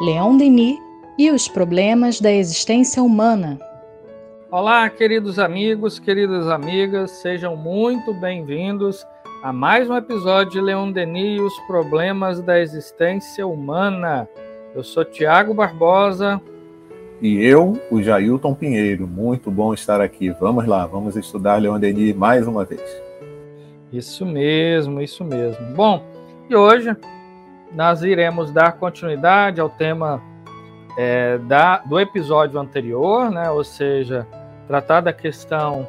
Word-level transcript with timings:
Leon 0.00 0.36
Denis 0.36 0.78
e 1.18 1.30
os 1.30 1.48
problemas 1.48 2.20
da 2.20 2.30
existência 2.30 3.02
humana. 3.02 3.58
Olá, 4.50 4.90
queridos 4.90 5.38
amigos, 5.38 5.98
queridas 5.98 6.48
amigas, 6.48 7.12
sejam 7.12 7.56
muito 7.56 8.12
bem-vindos 8.12 9.06
a 9.42 9.54
mais 9.54 9.88
um 9.88 9.96
episódio 9.96 10.52
de 10.52 10.60
Leon 10.60 10.92
Denis 10.92 11.38
e 11.38 11.40
os 11.40 11.58
problemas 11.60 12.42
da 12.42 12.60
existência 12.60 13.46
humana. 13.46 14.28
Eu 14.74 14.84
sou 14.84 15.02
Tiago 15.02 15.54
Barbosa. 15.54 16.42
E 17.22 17.42
eu, 17.42 17.80
o 17.90 18.02
Jailton 18.02 18.54
Pinheiro. 18.54 19.06
Muito 19.06 19.50
bom 19.50 19.72
estar 19.72 20.02
aqui. 20.02 20.28
Vamos 20.28 20.66
lá, 20.66 20.86
vamos 20.86 21.16
estudar 21.16 21.56
Leon 21.56 21.80
Denis 21.80 22.14
mais 22.14 22.46
uma 22.46 22.66
vez. 22.66 22.82
Isso 23.90 24.26
mesmo, 24.26 25.00
isso 25.00 25.24
mesmo. 25.24 25.64
Bom, 25.74 26.04
e 26.50 26.54
hoje 26.54 26.94
nós 27.72 28.02
iremos 28.02 28.50
dar 28.50 28.72
continuidade 28.72 29.60
ao 29.60 29.68
tema 29.68 30.22
é, 30.96 31.38
da, 31.38 31.78
do 31.78 32.00
episódio 32.00 32.58
anterior, 32.58 33.30
né? 33.30 33.50
ou 33.50 33.62
seja, 33.62 34.26
tratar 34.66 35.00
da 35.00 35.12
questão 35.12 35.86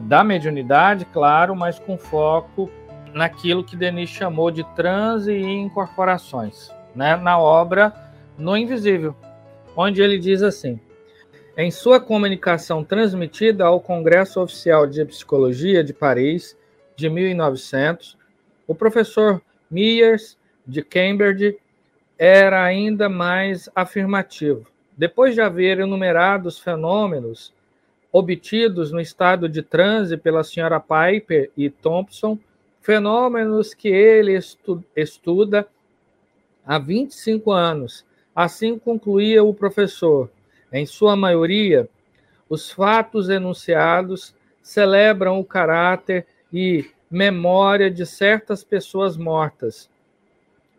da 0.00 0.24
mediunidade, 0.24 1.04
claro, 1.04 1.54
mas 1.54 1.78
com 1.78 1.96
foco 1.96 2.70
naquilo 3.12 3.62
que 3.62 3.76
Denis 3.76 4.10
chamou 4.10 4.50
de 4.50 4.64
transe 4.74 5.32
e 5.32 5.44
incorporações, 5.44 6.70
né? 6.94 7.16
na 7.16 7.38
obra 7.38 7.92
No 8.36 8.56
Invisível, 8.56 9.14
onde 9.76 10.02
ele 10.02 10.18
diz 10.18 10.42
assim: 10.42 10.80
em 11.56 11.70
sua 11.70 12.00
comunicação 12.00 12.82
transmitida 12.82 13.64
ao 13.64 13.80
Congresso 13.80 14.40
Oficial 14.40 14.86
de 14.86 15.04
Psicologia 15.04 15.84
de 15.84 15.92
Paris 15.92 16.56
de 16.96 17.08
1900, 17.08 18.16
o 18.66 18.74
professor 18.74 19.42
Myers 19.70 20.38
de 20.66 20.82
Cambridge 20.82 21.58
era 22.18 22.62
ainda 22.62 23.08
mais 23.08 23.68
afirmativo. 23.74 24.66
Depois 24.96 25.34
de 25.34 25.40
haver 25.40 25.80
enumerado 25.80 26.48
os 26.48 26.58
fenômenos 26.58 27.52
obtidos 28.12 28.92
no 28.92 29.00
estado 29.00 29.48
de 29.48 29.62
transe 29.62 30.16
pela 30.16 30.44
senhora 30.44 30.78
Piper 30.78 31.50
e 31.56 31.70
Thompson, 31.70 32.38
fenômenos 32.82 33.72
que 33.72 33.88
ele 33.88 34.34
estu 34.34 34.84
estuda 34.94 35.66
há 36.64 36.78
25 36.78 37.50
anos. 37.50 38.04
Assim 38.34 38.78
concluía 38.78 39.42
o 39.42 39.54
professor. 39.54 40.30
Em 40.72 40.84
sua 40.86 41.16
maioria, 41.16 41.88
os 42.48 42.70
fatos 42.70 43.28
enunciados 43.28 44.34
celebram 44.62 45.40
o 45.40 45.44
caráter 45.44 46.26
e 46.52 46.84
memória 47.10 47.90
de 47.90 48.06
certas 48.06 48.62
pessoas 48.62 49.16
mortas, 49.16 49.88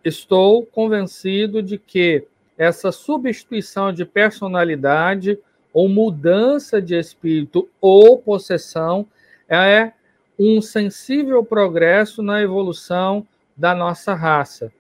Estou 0.03 0.65
convencido 0.65 1.63
de 1.63 1.77
que 1.77 2.25
essa 2.57 2.91
substituição 2.91 3.93
de 3.93 4.03
personalidade 4.03 5.39
ou 5.71 5.87
mudança 5.87 6.81
de 6.81 6.93
espírito 6.93 7.69
ou 7.79 8.17
possessão 8.17 9.07
é 9.47 9.93
um 10.37 10.61
sensível 10.61 11.41
progresso 11.43 12.21
na 12.21 12.41
evolução 12.41 13.25
da 13.55 13.73
nossa 13.73 14.13
raça. 14.13 14.73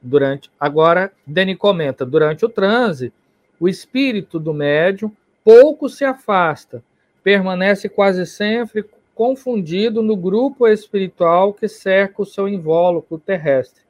Durante 0.00 0.48
agora, 0.58 1.12
Deni 1.26 1.56
comenta, 1.56 2.06
durante 2.06 2.44
o 2.44 2.48
transe, 2.48 3.12
o 3.58 3.68
espírito 3.68 4.38
do 4.38 4.54
médium 4.54 5.10
pouco 5.42 5.88
se 5.88 6.04
afasta, 6.04 6.80
permanece 7.24 7.88
quase 7.88 8.24
sempre 8.24 8.88
confundido 9.16 10.00
no 10.00 10.16
grupo 10.16 10.68
espiritual 10.68 11.52
que 11.52 11.66
cerca 11.66 12.22
o 12.22 12.26
seu 12.26 12.48
invólucro 12.48 13.18
terrestre 13.18 13.89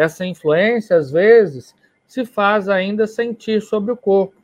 essa 0.00 0.24
influência, 0.24 0.96
às 0.96 1.10
vezes, 1.10 1.74
se 2.06 2.24
faz 2.24 2.70
ainda 2.70 3.06
sentir 3.06 3.60
sobre 3.60 3.92
o 3.92 3.96
corpo, 3.96 4.34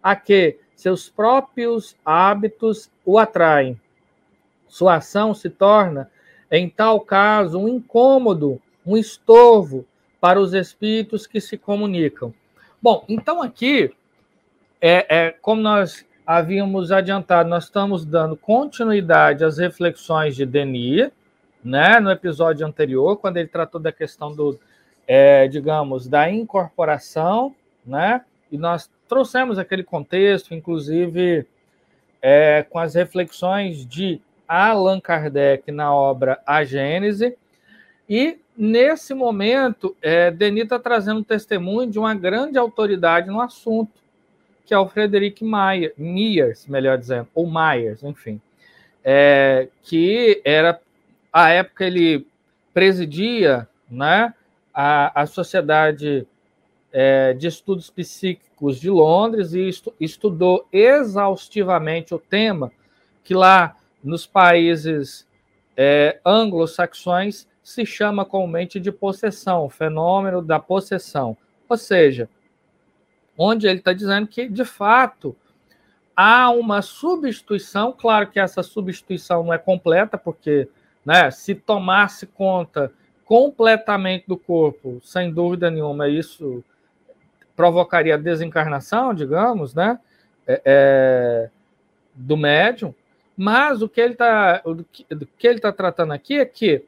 a 0.00 0.14
que 0.14 0.56
seus 0.76 1.08
próprios 1.08 1.96
hábitos 2.04 2.88
o 3.04 3.18
atraem. 3.18 3.80
Sua 4.68 4.96
ação 4.96 5.34
se 5.34 5.50
torna, 5.50 6.08
em 6.48 6.68
tal 6.68 7.00
caso, 7.00 7.58
um 7.58 7.68
incômodo, 7.68 8.62
um 8.86 8.96
estorvo 8.96 9.84
para 10.20 10.40
os 10.40 10.54
espíritos 10.54 11.26
que 11.26 11.40
se 11.40 11.58
comunicam. 11.58 12.32
Bom, 12.80 13.04
então 13.08 13.42
aqui, 13.42 13.92
é, 14.80 15.06
é 15.08 15.30
como 15.30 15.60
nós 15.60 16.06
havíamos 16.24 16.92
adiantado, 16.92 17.48
nós 17.48 17.64
estamos 17.64 18.04
dando 18.04 18.36
continuidade 18.36 19.44
às 19.44 19.58
reflexões 19.58 20.36
de 20.36 20.46
Denis, 20.46 21.10
né, 21.64 21.98
no 21.98 22.10
episódio 22.10 22.64
anterior, 22.64 23.16
quando 23.16 23.38
ele 23.38 23.48
tratou 23.48 23.80
da 23.80 23.90
questão 23.90 24.32
do, 24.32 24.58
é, 25.06 25.46
digamos, 25.48 26.08
da 26.08 26.30
incorporação, 26.30 27.54
né? 27.84 28.22
E 28.50 28.58
nós 28.58 28.90
trouxemos 29.08 29.58
aquele 29.58 29.82
contexto, 29.82 30.54
inclusive 30.54 31.46
é, 32.22 32.64
com 32.68 32.78
as 32.78 32.94
reflexões 32.94 33.86
de 33.86 34.20
Allan 34.48 35.00
Kardec 35.00 35.70
na 35.70 35.94
obra 35.94 36.40
A 36.46 36.64
Gênese. 36.64 37.36
E 38.08 38.38
nesse 38.56 39.14
momento, 39.14 39.96
é, 40.00 40.30
Denis 40.30 40.64
está 40.64 40.78
trazendo 40.78 41.24
testemunho 41.24 41.90
de 41.90 41.98
uma 41.98 42.14
grande 42.14 42.58
autoridade 42.58 43.28
no 43.28 43.40
assunto, 43.40 43.92
que 44.64 44.72
é 44.72 44.78
o 44.78 44.88
Frederic 44.88 45.44
Mayer, 45.44 45.92
Myers, 45.98 46.66
melhor 46.66 46.96
dizendo, 46.96 47.28
ou 47.34 47.46
Myers, 47.46 48.02
enfim, 48.02 48.40
é, 49.02 49.68
que 49.82 50.40
era 50.44 50.80
a 51.32 51.50
época 51.50 51.84
ele 51.84 52.26
presidia, 52.72 53.68
né? 53.90 54.32
A, 54.74 55.22
a 55.22 55.26
Sociedade 55.26 56.26
é, 56.92 57.32
de 57.32 57.46
Estudos 57.46 57.90
Psíquicos 57.90 58.80
de 58.80 58.90
Londres 58.90 59.54
e 59.54 59.68
estu, 59.68 59.94
estudou 60.00 60.66
exaustivamente 60.72 62.14
o 62.14 62.18
tema, 62.18 62.72
que 63.22 63.34
lá 63.34 63.76
nos 64.02 64.26
países 64.26 65.26
é, 65.76 66.20
anglo-saxões 66.24 67.48
se 67.62 67.86
chama 67.86 68.24
comumente 68.24 68.78
de 68.78 68.92
possessão, 68.92 69.68
fenômeno 69.70 70.42
da 70.42 70.58
possessão. 70.58 71.36
Ou 71.68 71.76
seja, 71.76 72.28
onde 73.38 73.66
ele 73.66 73.78
está 73.78 73.92
dizendo 73.92 74.26
que, 74.26 74.48
de 74.48 74.64
fato, 74.64 75.34
há 76.14 76.50
uma 76.50 76.82
substituição, 76.82 77.92
claro 77.92 78.30
que 78.30 78.38
essa 78.38 78.62
substituição 78.62 79.44
não 79.44 79.52
é 79.52 79.58
completa, 79.58 80.18
porque 80.18 80.68
né, 81.04 81.30
se 81.30 81.54
tomasse 81.54 82.26
conta 82.26 82.92
completamente 83.24 84.24
do 84.26 84.36
corpo, 84.36 85.00
sem 85.02 85.32
dúvida 85.32 85.70
nenhuma, 85.70 86.08
isso 86.08 86.62
provocaria 87.56 88.18
desencarnação, 88.18 89.14
digamos, 89.14 89.74
né? 89.74 89.98
É, 90.46 90.60
é, 90.64 91.50
do 92.14 92.36
médium. 92.36 92.94
Mas 93.36 93.82
o 93.82 93.88
que 93.88 94.00
ele 94.00 94.12
está 94.12 94.62
tá 95.60 95.72
tratando 95.72 96.12
aqui 96.12 96.38
é 96.38 96.44
que 96.44 96.84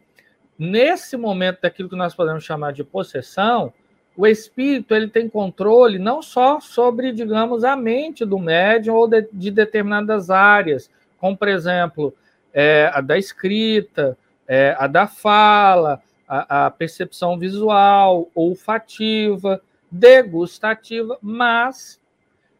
nesse 0.58 1.16
momento 1.16 1.62
daquilo 1.62 1.88
que 1.88 1.96
nós 1.96 2.14
podemos 2.14 2.44
chamar 2.44 2.72
de 2.72 2.84
possessão, 2.84 3.72
o 4.16 4.26
espírito 4.26 4.94
ele 4.94 5.08
tem 5.08 5.28
controle 5.28 5.98
não 5.98 6.22
só 6.22 6.60
sobre, 6.60 7.12
digamos, 7.12 7.64
a 7.64 7.76
mente 7.76 8.24
do 8.24 8.38
médium 8.38 8.94
ou 8.94 9.08
de, 9.08 9.28
de 9.32 9.50
determinadas 9.50 10.30
áreas, 10.30 10.90
como 11.18 11.36
por 11.36 11.48
exemplo 11.48 12.14
é, 12.52 12.90
a 12.94 13.00
da 13.00 13.18
escrita, 13.18 14.16
é, 14.46 14.74
a 14.78 14.86
da 14.86 15.06
fala, 15.06 16.00
a, 16.28 16.66
a 16.66 16.70
percepção 16.70 17.38
visual, 17.38 18.30
olfativa, 18.34 19.60
degustativa, 19.90 21.18
mas 21.22 22.00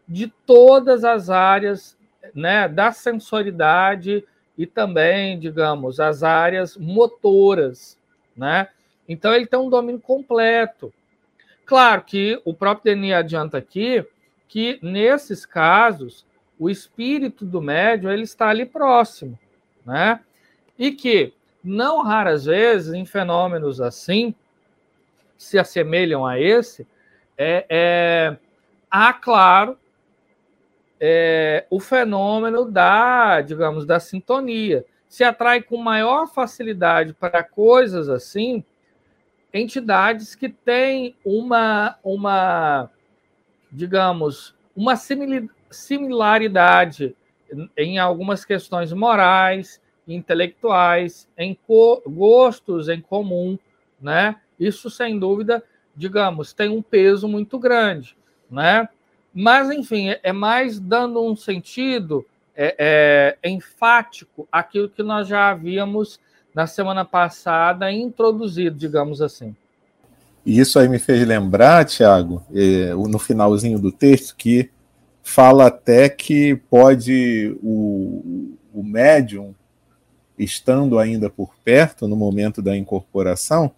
de 0.08 0.28
todas 0.46 1.04
as 1.04 1.30
áreas 1.30 1.96
né, 2.34 2.68
da 2.68 2.92
sensoridade 2.92 4.24
e 4.56 4.66
também, 4.66 5.38
digamos, 5.38 6.00
as 6.00 6.22
áreas 6.22 6.76
motoras, 6.76 7.98
né? 8.36 8.68
Então 9.08 9.34
ele 9.34 9.46
tem 9.46 9.58
um 9.58 9.68
domínio 9.68 10.00
completo. 10.00 10.92
Claro 11.64 12.02
que 12.02 12.40
o 12.44 12.54
próprio 12.54 12.94
Denis 12.94 13.12
adianta 13.12 13.58
aqui 13.58 14.04
que 14.48 14.78
nesses 14.82 15.44
casos 15.44 16.24
o 16.58 16.70
espírito 16.70 17.44
do 17.44 17.60
médium 17.60 18.10
ele 18.10 18.22
está 18.22 18.48
ali 18.48 18.64
próximo, 18.64 19.38
né? 19.84 20.20
E 20.78 20.92
que 20.92 21.34
não 21.66 22.02
raras 22.02 22.44
vezes, 22.44 22.94
em 22.94 23.04
fenômenos 23.04 23.80
assim, 23.80 24.34
se 25.36 25.58
assemelham 25.58 26.24
a 26.24 26.40
esse, 26.40 26.86
é, 27.36 27.66
é 27.68 28.36
há, 28.90 29.12
claro, 29.12 29.76
é, 31.00 31.66
o 31.68 31.78
fenômeno 31.78 32.64
da, 32.70 33.40
digamos, 33.42 33.84
da 33.84 34.00
sintonia. 34.00 34.84
Se 35.08 35.22
atrai 35.24 35.62
com 35.62 35.76
maior 35.76 36.26
facilidade 36.26 37.12
para 37.12 37.42
coisas 37.42 38.08
assim, 38.08 38.64
entidades 39.52 40.34
que 40.34 40.48
têm 40.48 41.16
uma, 41.24 41.98
uma 42.02 42.90
digamos, 43.70 44.54
uma 44.74 44.94
similaridade 45.70 47.16
em 47.76 47.98
algumas 47.98 48.44
questões 48.44 48.92
morais, 48.92 49.80
intelectuais, 50.06 51.28
em 51.36 51.56
gostos 52.06 52.88
em 52.88 53.00
comum, 53.00 53.58
né? 54.00 54.36
Isso 54.58 54.88
sem 54.88 55.18
dúvida 55.18 55.62
digamos, 55.96 56.52
tem 56.52 56.68
um 56.68 56.82
peso 56.82 57.26
muito 57.26 57.58
grande, 57.58 58.14
né? 58.50 58.88
Mas, 59.32 59.70
enfim, 59.70 60.10
é, 60.10 60.20
é 60.22 60.32
mais 60.32 60.78
dando 60.78 61.22
um 61.24 61.34
sentido 61.34 62.24
é, 62.54 63.36
é, 63.42 63.50
enfático 63.50 64.46
aquilo 64.52 64.88
que 64.88 65.02
nós 65.02 65.26
já 65.26 65.50
havíamos 65.50 66.20
na 66.54 66.66
semana 66.66 67.04
passada 67.04 67.90
introduzido, 67.90 68.76
digamos 68.76 69.20
assim. 69.20 69.54
E 70.44 70.58
isso 70.60 70.78
aí 70.78 70.88
me 70.88 70.98
fez 70.98 71.26
lembrar, 71.26 71.84
Tiago, 71.84 72.42
é, 72.54 72.94
no 72.94 73.18
finalzinho 73.18 73.78
do 73.78 73.90
texto, 73.90 74.36
que 74.36 74.70
fala 75.22 75.66
até 75.66 76.08
que 76.08 76.54
pode 76.70 77.56
o, 77.62 78.54
o 78.72 78.82
médium, 78.82 79.54
estando 80.38 80.98
ainda 80.98 81.30
por 81.30 81.54
perto 81.64 82.06
no 82.06 82.16
momento 82.16 82.60
da 82.60 82.76
incorporação, 82.76 83.70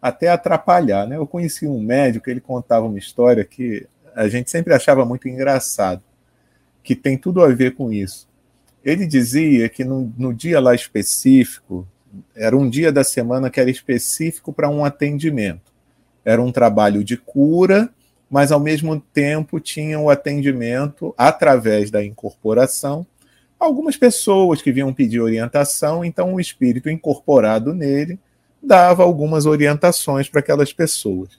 até 0.00 0.28
atrapalhar. 0.28 1.06
Né? 1.06 1.16
Eu 1.16 1.26
conheci 1.26 1.66
um 1.66 1.80
médico, 1.80 2.30
ele 2.30 2.40
contava 2.40 2.86
uma 2.86 2.98
história 2.98 3.44
que 3.44 3.86
a 4.14 4.28
gente 4.28 4.50
sempre 4.50 4.74
achava 4.74 5.04
muito 5.04 5.28
engraçado, 5.28 6.02
que 6.82 6.94
tem 6.94 7.16
tudo 7.16 7.42
a 7.42 7.48
ver 7.48 7.74
com 7.74 7.92
isso. 7.92 8.28
Ele 8.84 9.06
dizia 9.06 9.68
que 9.68 9.84
no, 9.84 10.12
no 10.16 10.32
dia 10.32 10.58
lá 10.60 10.74
específico, 10.74 11.86
era 12.34 12.56
um 12.56 12.68
dia 12.68 12.90
da 12.90 13.04
semana 13.04 13.50
que 13.50 13.60
era 13.60 13.70
específico 13.70 14.52
para 14.52 14.68
um 14.68 14.84
atendimento. 14.84 15.70
Era 16.24 16.42
um 16.42 16.50
trabalho 16.50 17.04
de 17.04 17.16
cura, 17.16 17.88
mas 18.28 18.52
ao 18.52 18.60
mesmo 18.60 19.00
tempo 19.12 19.60
tinha 19.60 19.98
o 19.98 20.10
atendimento 20.10 21.14
através 21.16 21.90
da 21.90 22.04
incorporação. 22.04 23.06
Algumas 23.60 23.96
pessoas 23.96 24.62
que 24.62 24.72
vinham 24.72 24.92
pedir 24.92 25.20
orientação, 25.20 26.04
então 26.04 26.34
o 26.34 26.40
espírito 26.40 26.90
incorporado 26.90 27.74
nele 27.74 28.18
dava 28.62 29.02
algumas 29.02 29.46
orientações 29.46 30.28
para 30.28 30.40
aquelas 30.40 30.72
pessoas. 30.72 31.38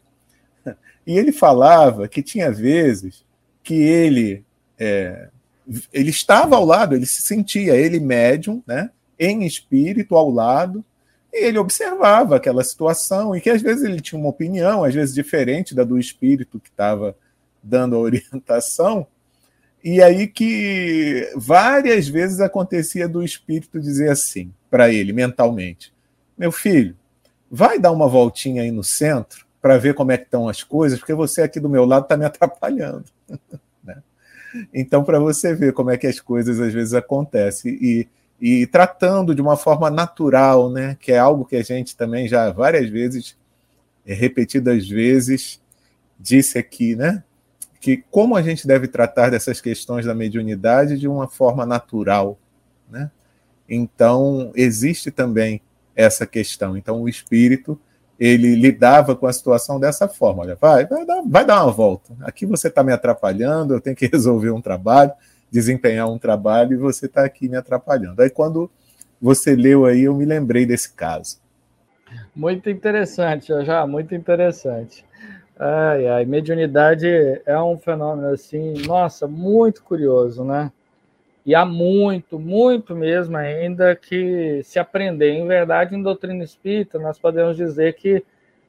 E 1.06 1.18
ele 1.18 1.32
falava 1.32 2.08
que 2.08 2.22
tinha 2.22 2.52
vezes 2.52 3.26
que 3.64 3.74
ele 3.74 4.46
é, 4.78 5.30
ele 5.92 6.10
estava 6.10 6.56
ao 6.56 6.66
lado, 6.66 6.96
ele 6.96 7.06
se 7.06 7.22
sentia, 7.22 7.76
ele 7.76 8.00
médium, 8.00 8.62
né, 8.66 8.90
em 9.18 9.46
espírito 9.46 10.16
ao 10.16 10.30
lado, 10.30 10.84
e 11.32 11.46
ele 11.46 11.58
observava 11.58 12.36
aquela 12.36 12.64
situação, 12.64 13.36
e 13.36 13.42
que 13.42 13.50
às 13.50 13.62
vezes 13.62 13.84
ele 13.84 14.02
tinha 14.02 14.20
uma 14.20 14.30
opinião, 14.30 14.84
às 14.84 14.94
vezes 14.94 15.14
diferente 15.14 15.74
da 15.74 15.84
do 15.84 15.98
espírito 15.98 16.60
que 16.60 16.70
estava 16.70 17.16
dando 17.64 17.96
a 17.96 18.00
orientação, 18.00 19.08
e 19.84 20.02
aí 20.02 20.28
que 20.28 21.32
várias 21.36 22.08
vezes 22.08 22.40
acontecia 22.40 23.08
do 23.08 23.24
espírito 23.24 23.80
dizer 23.80 24.10
assim 24.12 24.54
para 24.70 24.92
ele 24.92 25.12
mentalmente: 25.12 25.94
Meu 26.38 26.52
filho, 26.52 26.96
vai 27.50 27.78
dar 27.78 27.92
uma 27.92 28.08
voltinha 28.08 28.62
aí 28.62 28.72
no 28.72 28.84
centro 28.84 29.46
para 29.62 29.78
ver 29.78 29.94
como 29.94 30.12
é 30.12 30.18
que 30.18 30.24
estão 30.24 30.48
as 30.48 30.64
coisas, 30.64 30.98
porque 30.98 31.14
você 31.14 31.42
aqui 31.42 31.60
do 31.60 31.70
meu 31.70 31.86
lado 31.86 32.04
está 32.04 32.16
me 32.16 32.26
atrapalhando. 32.26 33.06
né? 33.84 34.02
Então, 34.74 35.04
para 35.04 35.20
você 35.20 35.54
ver 35.54 35.74
como 35.74 35.92
é 35.92 35.98
que 35.98 36.08
as 36.08 36.20
coisas 36.20 36.60
às 36.60 36.74
vezes 36.74 36.94
acontecem 36.94 37.78
e, 37.82 38.08
e 38.40 38.66
tratando 38.68 39.36
de 39.36 39.42
uma 39.42 39.58
forma 39.58 39.92
natural, 39.92 40.72
né? 40.72 40.98
que 41.00 41.12
é 41.12 41.20
algo 41.20 41.46
que 41.46 41.56
a 41.56 41.64
gente 41.64 41.96
também 41.96 42.28
já 42.28 42.52
várias 42.52 42.90
vezes, 42.90 43.38
é, 44.06 44.14
repetidas 44.14 44.88
vezes, 44.88 45.62
disse 46.20 46.58
aqui, 46.58 46.96
né? 46.96 47.24
Que 47.82 48.06
como 48.12 48.36
a 48.36 48.44
gente 48.44 48.68
deve 48.68 48.88
tratar 48.88 49.32
dessas 49.32 49.60
questões 49.60 50.06
da 50.06 50.14
mediunidade 50.14 51.00
de 51.00 51.08
uma 51.08 51.28
forma 51.28 51.66
natural, 51.66 52.38
né? 52.90 53.10
Então, 53.68 54.52
existe 54.54 55.10
também 55.10 55.62
essa 55.96 56.28
questão. 56.28 56.78
Então, 56.78 57.02
o 57.02 57.10
espírito 57.10 57.80
ele 58.20 58.54
lidava 58.54 59.16
com 59.16 59.26
a 59.26 59.34
situação 59.34 59.80
dessa 59.80 60.08
forma. 60.08 60.44
Olha, 60.44 60.56
vai, 60.56 60.86
vai 60.86 61.06
dar, 61.06 61.24
vai 61.26 61.44
dar 61.44 61.64
uma 61.64 61.72
volta. 61.72 62.14
Aqui 62.22 62.46
você 62.46 62.68
está 62.68 62.84
me 62.84 62.94
atrapalhando, 62.94 63.74
eu 63.74 63.82
tenho 63.82 63.96
que 63.96 64.06
resolver 64.12 64.52
um 64.52 64.62
trabalho, 64.62 65.12
desempenhar 65.50 66.08
um 66.08 66.20
trabalho, 66.20 66.74
e 66.74 66.78
você 66.78 67.08
está 67.08 67.26
aqui 67.26 67.50
me 67.50 67.58
atrapalhando. 67.58 68.22
Aí 68.22 68.30
quando 68.30 68.70
você 69.20 69.56
leu 69.56 69.86
aí, 69.86 70.04
eu 70.04 70.14
me 70.14 70.26
lembrei 70.26 70.68
desse 70.68 70.94
caso. 70.94 71.40
Muito 72.36 72.70
interessante, 72.70 73.48
já, 73.66 73.88
muito 73.88 74.14
interessante. 74.14 75.04
Ai, 75.64 76.08
ai, 76.08 76.26
mediunidade 76.26 77.08
é 77.46 77.62
um 77.62 77.78
fenômeno 77.78 78.30
assim, 78.30 78.74
nossa, 78.88 79.28
muito 79.28 79.84
curioso, 79.84 80.44
né? 80.44 80.72
E 81.46 81.54
há 81.54 81.64
muito, 81.64 82.40
muito 82.40 82.96
mesmo 82.96 83.38
ainda 83.38 83.96
que 83.96 84.62
se 84.64 84.80
aprender. 84.80 85.34
Em 85.34 85.48
verdade, 85.48 85.96
em 85.96 86.02
doutrina 86.02 86.44
espírita, 86.44 86.98
nós 86.98 87.20
podemos 87.20 87.56
dizer 87.56 87.94
que 87.94 88.26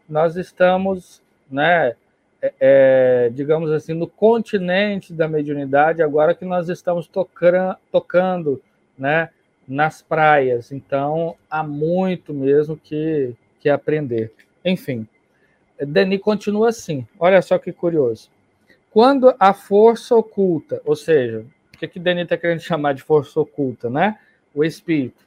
nós 0.06 0.37
estamos, 0.37 1.23
né, 1.50 1.94
é, 2.43 2.53
é, 2.61 3.31
digamos 3.33 3.71
assim, 3.71 3.95
no 3.95 4.06
continente 4.06 5.15
da 5.15 5.27
mediunidade, 5.27 6.03
agora 6.03 6.35
que 6.35 6.45
nós 6.45 6.69
estamos 6.69 7.06
tocando, 7.06 7.75
tocando 7.91 8.62
né, 8.99 9.31
nas 9.67 10.03
praias. 10.03 10.71
Então, 10.71 11.37
há 11.50 11.62
muito 11.62 12.35
mesmo 12.35 12.77
que, 12.77 13.35
que 13.61 13.71
aprender. 13.71 14.31
Enfim, 14.62 15.09
Denis 15.87 16.20
continua 16.20 16.69
assim. 16.69 17.06
Olha 17.19 17.40
só 17.43 17.58
que 17.58 17.73
curioso. 17.73 18.31
Quando 18.90 19.34
a 19.38 19.52
força 19.55 20.14
oculta, 20.14 20.82
ou 20.84 20.94
seja, 20.94 21.46
que, 21.87 21.88
que 21.88 21.99
Denis 21.99 22.25
está 22.25 22.37
querendo 22.37 22.61
chamar 22.61 22.94
de 22.94 23.02
força 23.02 23.40
oculta, 23.40 23.90
né? 23.90 24.19
O 24.55 24.64
espírito 24.64 25.26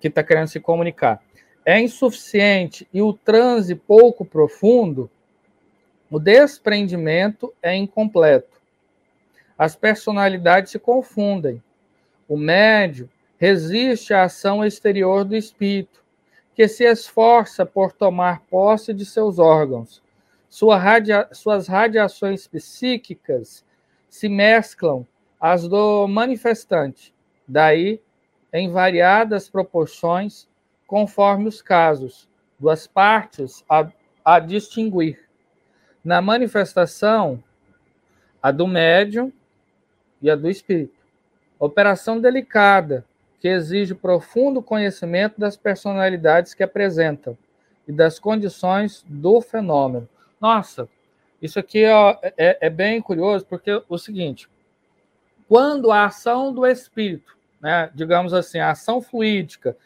que 0.00 0.08
está 0.08 0.22
querendo 0.22 0.48
se 0.48 0.60
comunicar. 0.60 1.20
É 1.64 1.80
insuficiente 1.80 2.86
e 2.92 3.02
o 3.02 3.12
transe 3.12 3.74
pouco 3.74 4.24
profundo, 4.24 5.10
o 6.08 6.20
desprendimento 6.20 7.52
é 7.60 7.74
incompleto. 7.74 8.60
As 9.58 9.74
personalidades 9.74 10.70
se 10.70 10.78
confundem. 10.78 11.60
O 12.28 12.36
médio 12.36 13.08
resiste 13.38 14.14
à 14.14 14.24
ação 14.24 14.64
exterior 14.64 15.24
do 15.24 15.34
espírito, 15.34 16.04
que 16.56 16.66
se 16.66 16.84
esforça 16.84 17.66
por 17.66 17.92
tomar 17.92 18.40
posse 18.48 18.94
de 18.94 19.04
seus 19.04 19.38
órgãos. 19.38 20.02
Sua 20.48 20.78
radia 20.78 21.28
suas 21.30 21.68
radiações 21.68 22.46
psíquicas 22.46 23.62
se 24.08 24.26
mesclam 24.26 25.06
as 25.38 25.68
do 25.68 26.08
manifestante, 26.08 27.14
daí 27.46 28.00
em 28.50 28.70
variadas 28.70 29.50
proporções, 29.50 30.48
conforme 30.86 31.46
os 31.46 31.60
casos, 31.60 32.26
duas 32.58 32.86
partes 32.86 33.62
a, 33.68 33.86
a 34.24 34.38
distinguir. 34.38 35.28
Na 36.02 36.22
manifestação, 36.22 37.42
a 38.42 38.50
do 38.50 38.66
médium 38.66 39.30
e 40.22 40.30
a 40.30 40.36
do 40.36 40.48
espírito. 40.48 41.04
Operação 41.58 42.18
delicada, 42.18 43.04
que 43.46 43.50
exige 43.50 43.94
profundo 43.94 44.60
conhecimento 44.60 45.38
das 45.38 45.56
personalidades 45.56 46.52
que 46.52 46.64
apresentam 46.64 47.38
e 47.86 47.92
das 47.92 48.18
condições 48.18 49.04
do 49.06 49.40
fenômeno. 49.40 50.08
Nossa, 50.40 50.88
isso 51.40 51.56
aqui 51.56 51.86
ó, 51.86 52.16
é, 52.36 52.58
é 52.66 52.68
bem 52.68 53.00
curioso, 53.00 53.46
porque 53.46 53.80
o 53.88 53.96
seguinte: 53.96 54.48
quando 55.48 55.92
a 55.92 56.06
ação 56.06 56.52
do 56.52 56.66
espírito, 56.66 57.36
né, 57.60 57.88
digamos 57.94 58.34
assim, 58.34 58.58
a 58.58 58.72
ação 58.72 59.00
fluídica, 59.00 59.76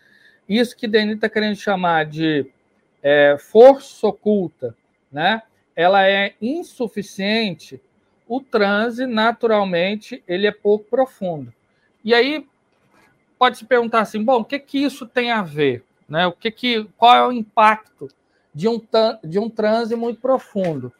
isso 0.48 0.74
que 0.74 0.88
Denis 0.88 1.16
está 1.16 1.28
querendo 1.28 1.56
chamar 1.56 2.06
de 2.06 2.50
é, 3.02 3.36
força 3.38 4.06
oculta, 4.06 4.74
né, 5.12 5.42
ela 5.76 6.08
é 6.08 6.32
insuficiente, 6.40 7.78
o 8.26 8.40
transe, 8.40 9.04
naturalmente, 9.04 10.24
ele 10.26 10.46
é 10.46 10.52
pouco 10.52 10.86
profundo. 10.86 11.52
E 12.02 12.14
aí, 12.14 12.46
pode 13.40 13.56
se 13.56 13.64
perguntar 13.64 14.00
assim, 14.00 14.22
bom, 14.22 14.40
o 14.40 14.44
que 14.44 14.58
que 14.58 14.84
isso 14.84 15.06
tem 15.06 15.30
a 15.30 15.40
ver? 15.40 15.82
Né? 16.06 16.26
O 16.26 16.32
que 16.32 16.50
que, 16.50 16.86
qual 16.98 17.16
é 17.16 17.26
o 17.26 17.32
impacto 17.32 18.06
de 18.54 18.68
um, 18.68 18.78
de 19.24 19.38
um 19.38 19.48
transe 19.48 19.96
muito 19.96 20.20
profundo? 20.20 20.92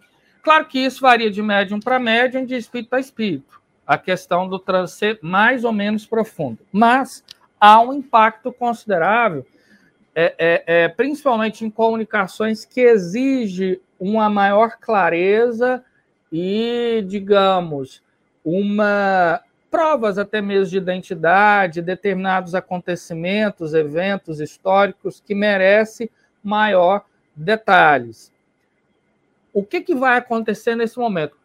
Claro 0.43 0.65
que 0.65 0.79
isso 0.79 1.03
varia 1.03 1.31
de 1.31 1.43
médium 1.43 1.79
para 1.79 1.99
médium, 1.99 2.47
de 2.47 2.57
espírito 2.57 2.89
para 2.89 2.99
espírito 2.99 3.61
a 3.87 3.99
questão 3.99 4.49
do 4.49 4.59
trânsito 4.59 4.99
ser 4.99 5.19
mais 5.21 5.65
ou 5.65 5.73
menos 5.73 6.07
profundo. 6.07 6.61
Mas 6.73 7.23
há 7.61 7.79
um 7.83 7.93
impacto 7.93 8.51
considerável, 8.51 9.45
é, 10.15 10.35
é, 10.39 10.65
é, 10.67 10.89
principalmente 10.89 11.63
em 11.63 11.71
comunicações 11.71 12.65
que 12.65 12.81
exige 12.81 13.83
uma 13.99 14.31
maior 14.31 14.79
clareza 14.81 15.85
e, 16.33 17.05
digamos, 17.07 18.03
uma 18.43 19.43
provas 19.71 20.19
até 20.19 20.41
mesmo 20.41 20.71
de 20.71 20.79
identidade, 20.79 21.83
determinados 21.83 22.55
acontecimentos, 22.55 23.75
eventos 23.75 24.41
históricos 24.41 25.23
que 25.25 25.35
merece 25.35 26.11
maior 26.43 27.05
detalhes. 27.35 28.33
O 29.53 29.65
que, 29.65 29.81
que 29.81 29.95
vai 29.95 30.19
acontecer 30.19 30.75
nesse 30.75 30.99
momento? 30.99 31.41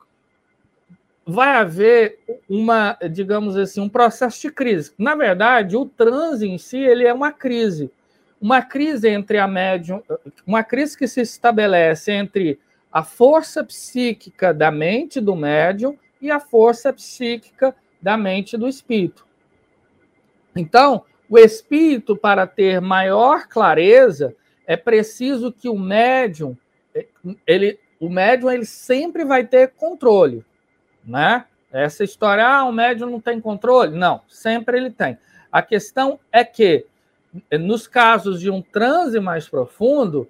vai 1.25 1.55
haver 1.55 2.19
uma, 2.47 2.97
digamos 3.09 3.57
assim, 3.57 3.81
um 3.81 3.89
processo 3.89 4.39
de 4.41 4.51
crise. 4.51 4.93
Na 4.97 5.15
verdade, 5.15 5.75
o 5.75 5.85
transe 5.85 6.47
em 6.47 6.57
si 6.57 6.77
ele 6.77 7.05
é 7.05 7.13
uma 7.13 7.31
crise, 7.31 7.89
uma 8.39 8.61
crise 8.61 9.09
entre 9.09 9.39
a 9.39 9.47
médium, 9.47 10.03
uma 10.45 10.63
crise 10.63 10.95
que 10.95 11.07
se 11.07 11.21
estabelece 11.21 12.11
entre 12.11 12.59
a 12.91 13.03
força 13.03 13.63
psíquica 13.63 14.53
da 14.53 14.69
mente 14.69 15.19
do 15.19 15.35
médium 15.35 15.97
e 16.21 16.29
a 16.29 16.39
força 16.39 16.93
psíquica 16.93 17.75
da 18.05 18.15
mente 18.15 18.55
do 18.55 18.67
espírito. 18.67 19.25
Então, 20.55 21.05
o 21.27 21.39
espírito, 21.39 22.15
para 22.15 22.45
ter 22.45 22.79
maior 22.79 23.47
clareza, 23.47 24.35
é 24.67 24.77
preciso 24.77 25.51
que 25.51 25.67
o 25.67 25.75
médium, 25.75 26.55
ele, 27.47 27.79
o 27.99 28.07
médium 28.07 28.51
ele 28.51 28.63
sempre 28.63 29.25
vai 29.25 29.43
ter 29.43 29.71
controle, 29.71 30.45
né? 31.03 31.45
Essa 31.71 32.03
história, 32.03 32.45
ah, 32.47 32.65
o 32.65 32.71
médium 32.71 33.09
não 33.09 33.19
tem 33.19 33.41
controle? 33.41 33.97
Não, 33.97 34.21
sempre 34.27 34.77
ele 34.77 34.91
tem. 34.91 35.17
A 35.51 35.63
questão 35.63 36.19
é 36.31 36.43
que, 36.43 36.85
nos 37.59 37.87
casos 37.87 38.39
de 38.39 38.51
um 38.51 38.61
transe 38.61 39.19
mais 39.19 39.49
profundo, 39.49 40.29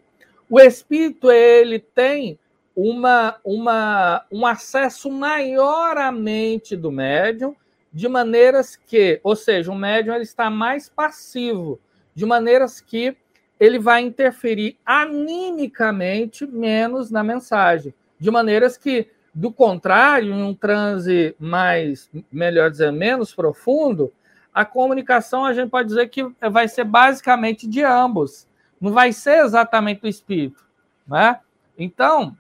o 0.50 0.62
espírito 0.62 1.30
ele 1.30 1.80
tem 1.80 2.40
uma, 2.74 3.36
uma, 3.44 4.26
um 4.32 4.46
acesso 4.46 5.12
maior 5.12 5.98
à 5.98 6.10
mente 6.10 6.74
do 6.78 6.90
médium, 6.90 7.54
de 7.96 8.10
maneiras 8.10 8.76
que, 8.76 9.22
ou 9.24 9.38
seja, 9.38 9.72
o 9.72 9.76
médium 9.76 10.14
ele 10.14 10.26
está 10.26 10.50
mais 10.50 10.90
passivo, 10.90 11.80
de 12.14 12.26
maneiras 12.26 12.82
que 12.82 13.16
ele 13.58 13.80
vai 13.80 14.02
interferir 14.02 14.78
animicamente 14.86 16.46
menos 16.46 17.10
na 17.10 17.24
mensagem, 17.24 17.94
de 18.20 18.30
maneiras 18.30 18.78
que, 18.78 19.08
do 19.34 19.50
contrário, 19.50 20.34
em 20.34 20.44
um 20.44 20.54
transe 20.54 21.34
mais, 21.40 22.10
melhor 22.30 22.70
dizer, 22.70 22.92
menos 22.92 23.34
profundo, 23.34 24.12
a 24.54 24.66
comunicação 24.66 25.46
a 25.46 25.54
gente 25.54 25.70
pode 25.70 25.88
dizer 25.88 26.10
que 26.10 26.30
vai 26.52 26.68
ser 26.68 26.84
basicamente 26.84 27.66
de 27.66 27.82
ambos, 27.82 28.46
não 28.80 28.92
vai 28.92 29.14
ser 29.14 29.46
exatamente 29.46 30.02
do 30.02 30.10
espírito, 30.10 30.66
né? 31.08 31.40
Então, 31.78 32.36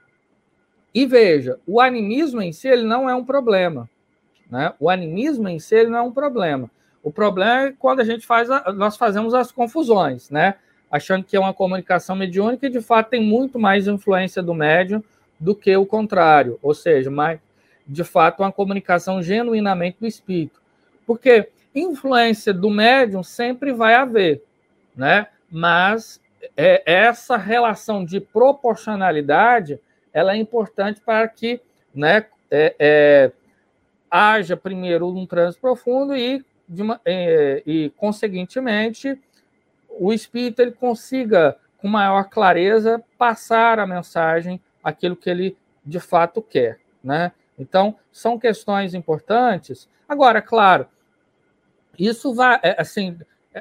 e 0.93 1.05
veja, 1.05 1.57
o 1.65 1.79
animismo 1.79 2.41
em 2.41 2.51
si 2.51 2.67
ele 2.67 2.83
não 2.83 3.09
é 3.09 3.15
um 3.15 3.23
problema. 3.23 3.89
Né? 4.49 4.73
O 4.79 4.89
animismo 4.89 5.47
em 5.47 5.59
si 5.59 5.83
não 5.85 5.97
é 5.97 6.01
um 6.01 6.11
problema. 6.11 6.69
O 7.03 7.11
problema 7.11 7.67
é 7.67 7.73
quando 7.77 7.99
a 7.99 8.03
gente 8.03 8.25
faz, 8.25 8.49
a, 8.49 8.71
nós 8.73 8.97
fazemos 8.97 9.33
as 9.33 9.51
confusões, 9.51 10.29
né? 10.29 10.55
Achando 10.89 11.23
que 11.23 11.35
é 11.35 11.39
uma 11.39 11.53
comunicação 11.53 12.15
mediúnica 12.15 12.65
e 12.65 12.69
de 12.69 12.81
fato 12.81 13.09
tem 13.09 13.21
muito 13.21 13.59
mais 13.59 13.87
influência 13.87 14.41
do 14.41 14.53
médium 14.53 15.03
do 15.39 15.53
que 15.53 15.75
o 15.75 15.85
contrário, 15.85 16.57
ou 16.61 16.73
seja, 16.73 17.11
mais, 17.11 17.39
de 17.85 18.03
fato 18.03 18.41
uma 18.41 18.51
comunicação 18.51 19.21
genuinamente 19.21 19.97
do 19.99 20.07
espírito. 20.07 20.61
Porque 21.05 21.49
influência 21.75 22.53
do 22.53 22.69
médium 22.69 23.21
sempre 23.21 23.71
vai 23.71 23.93
haver, 23.93 24.41
né? 24.95 25.27
Mas 25.51 26.19
é, 26.55 26.81
essa 26.85 27.37
relação 27.37 28.03
de 28.03 28.19
proporcionalidade 28.19 29.79
ela 30.13 30.33
é 30.33 30.37
importante 30.37 31.01
para 31.01 31.27
que, 31.27 31.59
né, 31.93 32.25
é, 32.49 32.75
é, 32.79 33.31
haja 34.15 34.55
primeiro 34.55 35.07
um 35.09 35.25
trânsito 35.25 35.59
profundo 35.59 36.15
e, 36.15 36.43
uma, 36.69 37.01
é, 37.03 37.61
e 37.65 37.89
conseguintemente, 37.97 39.19
o 39.89 40.13
espírito 40.13 40.61
ele 40.61 40.71
consiga, 40.71 41.57
com 41.77 41.87
maior 41.89 42.29
clareza, 42.29 43.03
passar 43.17 43.77
a 43.77 43.85
mensagem, 43.85 44.61
aquilo 44.81 45.15
que 45.15 45.29
ele 45.29 45.57
de 45.85 45.99
fato 45.99 46.41
quer. 46.41 46.79
Né? 47.03 47.31
Então, 47.59 47.95
são 48.11 48.39
questões 48.39 48.93
importantes. 48.93 49.89
Agora, 50.07 50.41
claro, 50.41 50.87
isso 51.99 52.33
vai, 52.33 52.59
é, 52.63 52.79
assim, 52.79 53.17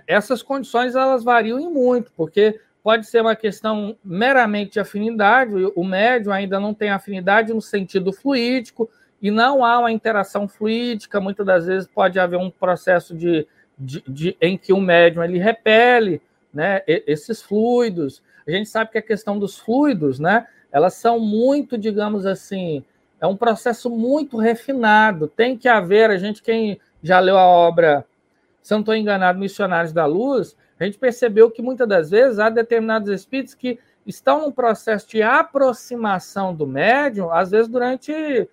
essas 0.07 0.43
condições 0.43 0.95
elas 0.95 1.25
variam 1.25 1.59
muito, 1.71 2.13
porque 2.17 2.61
pode 2.83 3.07
ser 3.07 3.23
uma 3.23 3.35
questão 3.35 3.97
meramente 4.05 4.73
de 4.73 4.81
afinidade, 4.81 5.53
o 5.75 5.85
médium 5.85 6.33
ainda 6.33 6.61
não 6.61 6.75
tem 6.75 6.91
afinidade 6.91 7.53
no 7.53 7.61
sentido 7.61 8.13
fluídico, 8.13 8.91
e 9.25 9.31
não 9.31 9.65
há 9.65 9.79
uma 9.79 9.91
interação 9.91 10.47
fluídica, 10.47 11.19
muitas 11.19 11.47
das 11.47 11.65
vezes 11.65 11.89
pode 11.89 12.21
haver 12.21 12.37
um 12.37 12.51
processo 12.51 13.17
de, 13.17 13.49
de, 13.79 14.05
de, 14.07 14.37
em 14.39 14.59
que 14.59 14.71
o 14.71 14.79
médium 14.79 15.25
ele 15.25 15.39
repele 15.39 16.21
né, 16.53 16.83
esses 16.87 17.41
fluidos. 17.41 18.23
A 18.47 18.51
gente 18.51 18.69
sabe 18.69 18.91
que 18.91 18.99
a 18.99 19.03
questão 19.03 19.39
dos 19.39 19.59
fluidos, 19.59 20.21
né, 20.21 20.47
elas 20.71 20.93
são 20.93 21.19
muito, 21.19 21.79
digamos 21.79 22.27
assim, 22.27 22.85
é 23.19 23.27
um 23.27 23.35
processo 23.35 23.89
muito 23.89 24.37
refinado. 24.37 25.27
Tem 25.27 25.57
que 25.57 25.69
haver, 25.69 26.11
a 26.11 26.19
gente, 26.19 26.43
quem 26.43 26.79
já 27.03 27.19
leu 27.19 27.39
a 27.39 27.47
obra, 27.47 28.05
se 28.63 28.75
não 28.75 28.81
estou 28.81 28.95
enganado, 28.95 29.39
Missionários 29.39 29.95
da 29.95 30.05
Luz, 30.05 30.55
a 30.79 30.85
gente 30.85 30.99
percebeu 30.99 31.51
que 31.51 31.63
muitas 31.63 31.89
das 31.89 32.11
vezes 32.11 32.39
há 32.39 32.51
determinados 32.51 33.09
espíritos 33.09 33.55
que 33.55 33.79
estão 34.07 34.43
num 34.43 34.53
processo 34.53 35.09
de 35.09 35.23
aproximação 35.23 36.55
do 36.55 36.67
médium, 36.67 37.33
às 37.33 37.53
vezes 37.53 37.69
durante 37.69 38.47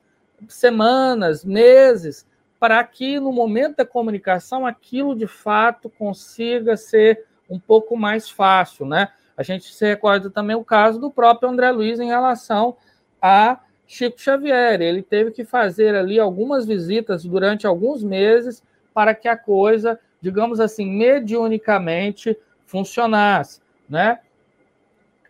semanas, 0.47 1.45
meses, 1.45 2.25
para 2.59 2.83
que 2.83 3.19
no 3.19 3.31
momento 3.31 3.77
da 3.77 3.85
comunicação 3.85 4.65
aquilo 4.65 5.15
de 5.15 5.27
fato 5.27 5.89
consiga 5.89 6.77
ser 6.77 7.25
um 7.49 7.59
pouco 7.59 7.97
mais 7.97 8.29
fácil, 8.29 8.85
né? 8.85 9.09
A 9.35 9.43
gente 9.43 9.73
se 9.73 9.85
recorda 9.85 10.29
também 10.29 10.55
o 10.55 10.63
caso 10.63 10.99
do 10.99 11.09
próprio 11.09 11.49
André 11.49 11.71
Luiz 11.71 11.99
em 11.99 12.07
relação 12.07 12.77
a 13.21 13.59
Chico 13.87 14.21
Xavier. 14.21 14.79
Ele 14.79 15.01
teve 15.01 15.31
que 15.31 15.43
fazer 15.43 15.95
ali 15.95 16.19
algumas 16.19 16.65
visitas 16.65 17.25
durante 17.25 17.65
alguns 17.65 18.03
meses 18.03 18.63
para 18.93 19.15
que 19.15 19.27
a 19.27 19.35
coisa, 19.35 19.99
digamos 20.21 20.59
assim, 20.59 20.85
mediunicamente 20.85 22.37
funcionasse, 22.65 23.61
né? 23.89 24.19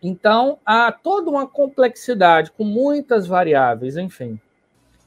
Então, 0.02 0.58
há 0.66 0.92
toda 0.92 1.30
uma 1.30 1.46
complexidade 1.46 2.50
com 2.52 2.64
muitas 2.64 3.26
variáveis, 3.26 3.96
enfim. 3.96 4.38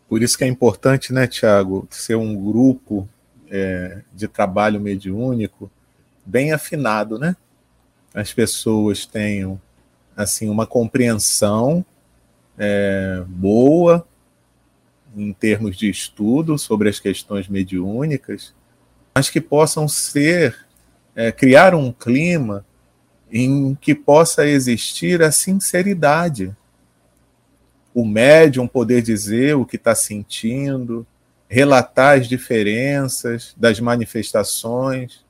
Por 0.08 0.22
isso 0.22 0.38
que 0.38 0.44
é 0.44 0.48
importante, 0.48 1.12
né, 1.12 1.28
Tiago, 1.28 1.88
ser 1.90 2.16
um 2.16 2.36
grupo 2.36 3.08
é, 3.50 4.02
de 4.14 4.28
trabalho 4.28 4.80
mediúnico 4.80 5.72
bem 6.26 6.52
afinado, 6.52 7.18
né? 7.18 7.36
As 8.14 8.34
pessoas 8.34 9.06
tenham 9.06 9.60
assim 10.16 10.50
uma 10.50 10.66
compreensão 10.66 11.86
é, 12.58 13.24
boa 13.28 14.08
em 15.16 15.34
termos 15.34 15.78
de 15.78 15.90
estudo 15.90 16.58
sobre 16.58 16.90
as 16.90 17.00
questões 17.00 17.48
mediúnicas, 17.48 18.54
mas 19.14 19.30
que 19.30 19.40
possam 19.40 19.88
ser 19.88 20.58
é, 21.16 21.32
criar 21.32 21.74
um 21.74 21.92
clima 21.92 22.66
em 23.32 23.76
que 23.76 23.96
possa 23.96 24.46
existir 24.46 25.22
a 25.22 25.32
sinceridade 25.32 26.56
o 27.96 28.04
médium 28.04 28.68
poder 28.68 29.02
dizer 29.02 29.56
o 29.56 29.66
que 29.66 29.78
está 29.78 29.96
sentindo, 29.96 31.08
relatar 31.48 32.20
as 32.20 32.28
diferenças 32.28 33.56
das 33.56 33.80
manifestações, 33.80 35.24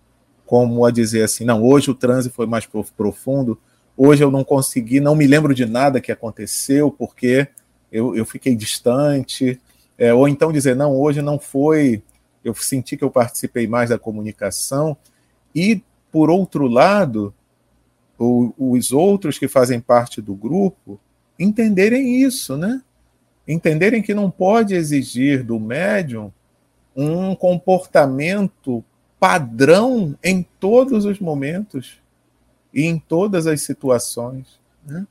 como 0.48 0.84
a 0.84 0.90
dizer 0.90 1.22
assim, 1.22 1.46
não, 1.46 1.64
hoje 1.64 1.92
o 1.92 1.94
transe 1.94 2.32
foi 2.32 2.48
mais 2.48 2.68
profundo, 2.98 3.60
hoje 3.96 4.24
eu 4.24 4.32
não 4.32 4.44
consegui, 4.44 5.00
não 5.00 5.16
me 5.16 5.28
lembro 5.28 5.54
de 5.54 5.64
nada 5.64 6.02
que 6.02 6.12
aconteceu, 6.12 6.90
porque 6.90 7.48
eu, 7.92 8.16
eu 8.16 8.26
fiquei 8.26 8.56
distante, 8.56 9.62
é, 9.96 10.12
ou 10.12 10.28
então 10.28 10.52
dizer, 10.52 10.76
não, 10.76 11.00
hoje 11.00 11.22
não 11.22 11.38
foi, 11.38 12.02
eu 12.44 12.56
senti 12.56 12.98
que 12.98 13.04
eu 13.04 13.12
participei 13.12 13.68
mais 13.68 13.92
da 13.92 14.00
comunicação, 14.00 14.98
e, 15.54 15.84
por 16.12 16.32
outro 16.32 16.68
lado, 16.68 17.32
o, 18.18 18.52
os 18.58 18.92
outros 18.92 19.38
que 19.38 19.48
fazem 19.48 19.80
parte 19.80 20.20
do 20.20 20.34
grupo 20.34 21.00
entenderem 21.38 22.22
isso, 22.22 22.58
né? 22.58 22.82
Entenderem 23.48 24.02
que 24.02 24.14
não 24.14 24.32
pode 24.32 24.74
exigir 24.74 25.44
do 25.44 25.60
médium 25.60 26.32
um 26.96 27.36
comportamento 27.36 28.84
padrão 29.20 30.18
em 30.24 30.44
todos 30.60 31.06
os 31.06 31.20
momentos 31.20 32.00
e 32.74 32.86
em 32.86 32.98
todas 32.98 33.48
as 33.48 33.62
situações. 33.62 34.60
Né? 34.86 35.06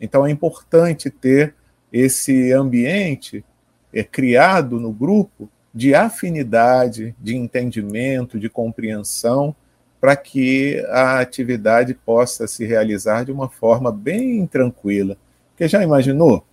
Então 0.00 0.26
é 0.26 0.30
importante 0.30 1.10
ter 1.10 1.54
esse 1.92 2.52
ambiente 2.52 3.44
é, 3.92 4.02
criado 4.02 4.80
no 4.80 4.92
grupo 4.92 5.48
de 5.74 5.94
afinidade, 5.94 7.14
de 7.20 7.36
entendimento, 7.36 8.38
de 8.38 8.48
compreensão, 8.48 9.54
para 10.00 10.16
que 10.16 10.84
a 10.88 11.20
atividade 11.20 11.94
possa 11.94 12.46
se 12.46 12.64
realizar 12.64 13.24
de 13.24 13.32
uma 13.32 13.48
forma 13.48 13.90
bem 13.90 14.46
tranquila. 14.46 15.16
Porque 15.56 15.68
já 15.68 15.82
imaginou? 15.82 16.44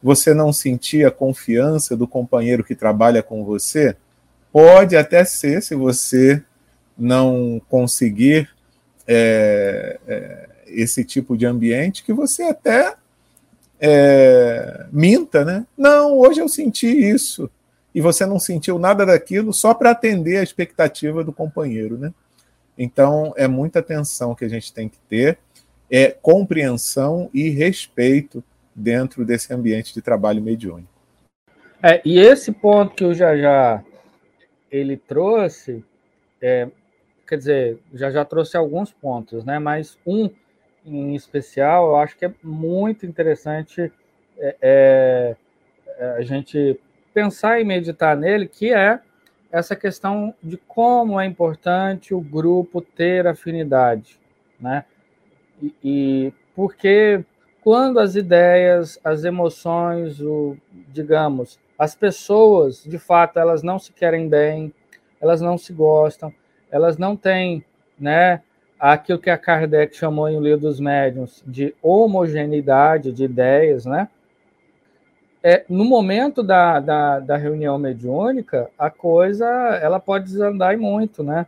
Você 0.00 0.32
não 0.32 0.52
sentir 0.52 1.04
a 1.04 1.10
confiança 1.10 1.96
do 1.96 2.06
companheiro 2.06 2.62
que 2.62 2.76
trabalha 2.76 3.20
com 3.20 3.44
você? 3.44 3.96
Pode 4.52 4.96
até 4.96 5.24
ser, 5.24 5.60
se 5.62 5.74
você 5.74 6.40
não 6.96 7.60
conseguir 7.68 8.48
é, 9.04 9.98
é, 10.06 10.48
esse 10.68 11.04
tipo 11.04 11.36
de 11.36 11.44
ambiente, 11.44 12.04
que 12.04 12.12
você 12.12 12.44
até 12.44 12.94
é, 13.80 14.86
minta, 14.92 15.44
né? 15.44 15.66
Não, 15.76 16.16
hoje 16.16 16.38
eu 16.38 16.48
senti 16.48 16.86
isso. 16.86 17.50
E 17.92 18.00
você 18.00 18.24
não 18.24 18.38
sentiu 18.38 18.78
nada 18.78 19.04
daquilo 19.04 19.52
só 19.52 19.74
para 19.74 19.90
atender 19.90 20.36
a 20.36 20.42
expectativa 20.42 21.24
do 21.24 21.32
companheiro, 21.32 21.98
né? 21.98 22.14
Então, 22.78 23.34
é 23.36 23.48
muita 23.48 23.80
atenção 23.80 24.36
que 24.36 24.44
a 24.44 24.48
gente 24.48 24.72
tem 24.72 24.88
que 24.88 24.98
ter, 25.08 25.36
é 25.90 26.12
compreensão 26.22 27.28
e 27.34 27.50
respeito 27.50 28.42
dentro 28.74 29.24
desse 29.24 29.52
ambiente 29.52 29.94
de 29.94 30.02
trabalho 30.02 30.42
mediúnico. 30.42 30.90
É, 31.82 32.00
e 32.04 32.18
esse 32.18 32.52
ponto 32.52 32.94
que 32.94 33.04
o 33.04 33.12
Jajá 33.12 33.82
ele 34.70 34.96
trouxe, 34.96 35.84
é, 36.40 36.68
quer 37.26 37.36
dizer, 37.36 37.78
já 37.92 38.10
já 38.10 38.24
trouxe 38.24 38.56
alguns 38.56 38.92
pontos, 38.92 39.44
né? 39.44 39.58
Mas 39.58 39.98
um 40.06 40.30
em 40.84 41.14
especial, 41.14 41.90
eu 41.90 41.96
acho 41.96 42.16
que 42.16 42.24
é 42.24 42.34
muito 42.42 43.06
interessante 43.06 43.92
é, 44.38 44.56
é, 44.60 45.36
é 45.98 46.06
a 46.18 46.22
gente 46.22 46.78
pensar 47.14 47.60
e 47.60 47.64
meditar 47.64 48.16
nele, 48.16 48.48
que 48.48 48.72
é 48.72 49.00
essa 49.50 49.76
questão 49.76 50.34
de 50.42 50.56
como 50.56 51.20
é 51.20 51.26
importante 51.26 52.14
o 52.14 52.20
grupo 52.20 52.80
ter 52.80 53.26
afinidade, 53.26 54.18
né? 54.58 54.84
E, 55.62 55.74
e 55.84 56.32
porque 56.54 57.24
quando 57.62 58.00
as 58.00 58.16
ideias, 58.16 58.98
as 59.04 59.24
emoções, 59.24 60.20
o, 60.20 60.56
digamos, 60.88 61.58
as 61.78 61.94
pessoas, 61.94 62.82
de 62.84 62.98
fato, 62.98 63.38
elas 63.38 63.62
não 63.62 63.78
se 63.78 63.92
querem 63.92 64.28
bem, 64.28 64.72
elas 65.20 65.40
não 65.40 65.56
se 65.56 65.72
gostam, 65.72 66.32
elas 66.70 66.98
não 66.98 67.16
têm, 67.16 67.64
né, 67.98 68.42
aquilo 68.78 69.20
que 69.20 69.30
a 69.30 69.38
Kardec 69.38 69.96
chamou 69.96 70.28
em 70.28 70.36
O 70.36 70.40
Livro 70.40 70.62
dos 70.62 70.80
Médiuns 70.80 71.42
de 71.46 71.72
homogeneidade 71.80 73.12
de 73.12 73.24
ideias, 73.24 73.86
né? 73.86 74.08
É, 75.40 75.64
no 75.68 75.84
momento 75.84 76.42
da, 76.42 76.80
da, 76.80 77.20
da, 77.20 77.36
reunião 77.36 77.76
mediúnica, 77.78 78.70
a 78.78 78.90
coisa 78.90 79.46
ela 79.82 79.98
pode 79.98 80.24
desandar 80.24 80.78
muito, 80.78 81.22
né? 81.24 81.46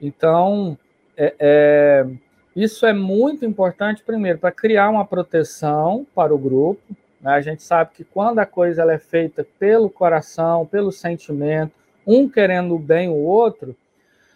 Então, 0.00 0.76
é, 1.16 1.34
é, 1.38 2.06
isso 2.54 2.84
é 2.84 2.92
muito 2.92 3.44
importante, 3.44 4.02
primeiro, 4.02 4.38
para 4.38 4.52
criar 4.52 4.90
uma 4.90 5.04
proteção 5.04 6.06
para 6.14 6.34
o 6.34 6.38
grupo. 6.38 6.82
Né? 7.20 7.32
A 7.32 7.40
gente 7.40 7.62
sabe 7.62 7.92
que 7.94 8.04
quando 8.04 8.38
a 8.40 8.46
coisa 8.46 8.82
ela 8.82 8.92
é 8.92 8.98
feita 8.98 9.46
pelo 9.58 9.88
coração, 9.88 10.66
pelo 10.66 10.92
sentimento, 10.92 11.72
um 12.06 12.28
querendo 12.28 12.78
bem 12.78 13.08
o 13.08 13.14
outro, 13.14 13.74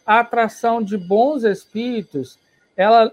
a 0.04 0.20
atração 0.20 0.82
de 0.82 0.96
bons 0.96 1.42
espíritos 1.42 2.38
ela 2.76 3.12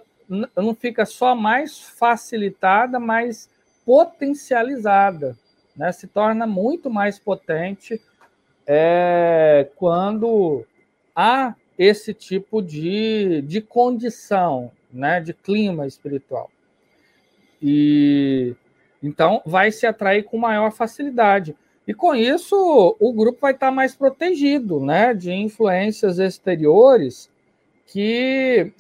não 0.56 0.74
fica 0.74 1.06
só 1.06 1.36
mais 1.36 1.80
facilitada, 1.80 3.00
mas 3.00 3.50
potencializada, 3.86 5.38
né? 5.76 5.92
se 5.92 6.08
torna 6.08 6.48
muito 6.48 6.90
mais 6.90 7.20
potente 7.20 8.02
é, 8.66 9.68
quando 9.76 10.66
há 11.16 11.56
esse 11.78 12.14
tipo 12.14 12.62
de, 12.62 13.42
de 13.42 13.62
condição, 13.62 14.72
né, 14.94 15.20
de 15.20 15.34
clima 15.34 15.88
espiritual. 15.88 16.50
E 17.62 18.56
então 19.02 19.42
vai 19.46 19.72
se 19.72 19.86
atrair 19.86 20.24
com 20.24 20.38
maior 20.38 20.72
facilidade. 20.72 21.56
E 21.86 21.94
com 21.94 22.16
isso 22.16 22.96
o 23.00 23.12
grupo 23.12 23.40
vai 23.42 23.54
estar 23.54 23.72
mais 23.72 23.96
protegido, 23.96 24.80
né, 24.80 25.14
de 25.14 25.32
influências 25.34 26.20
exteriores 26.20 27.30
que 27.88 28.72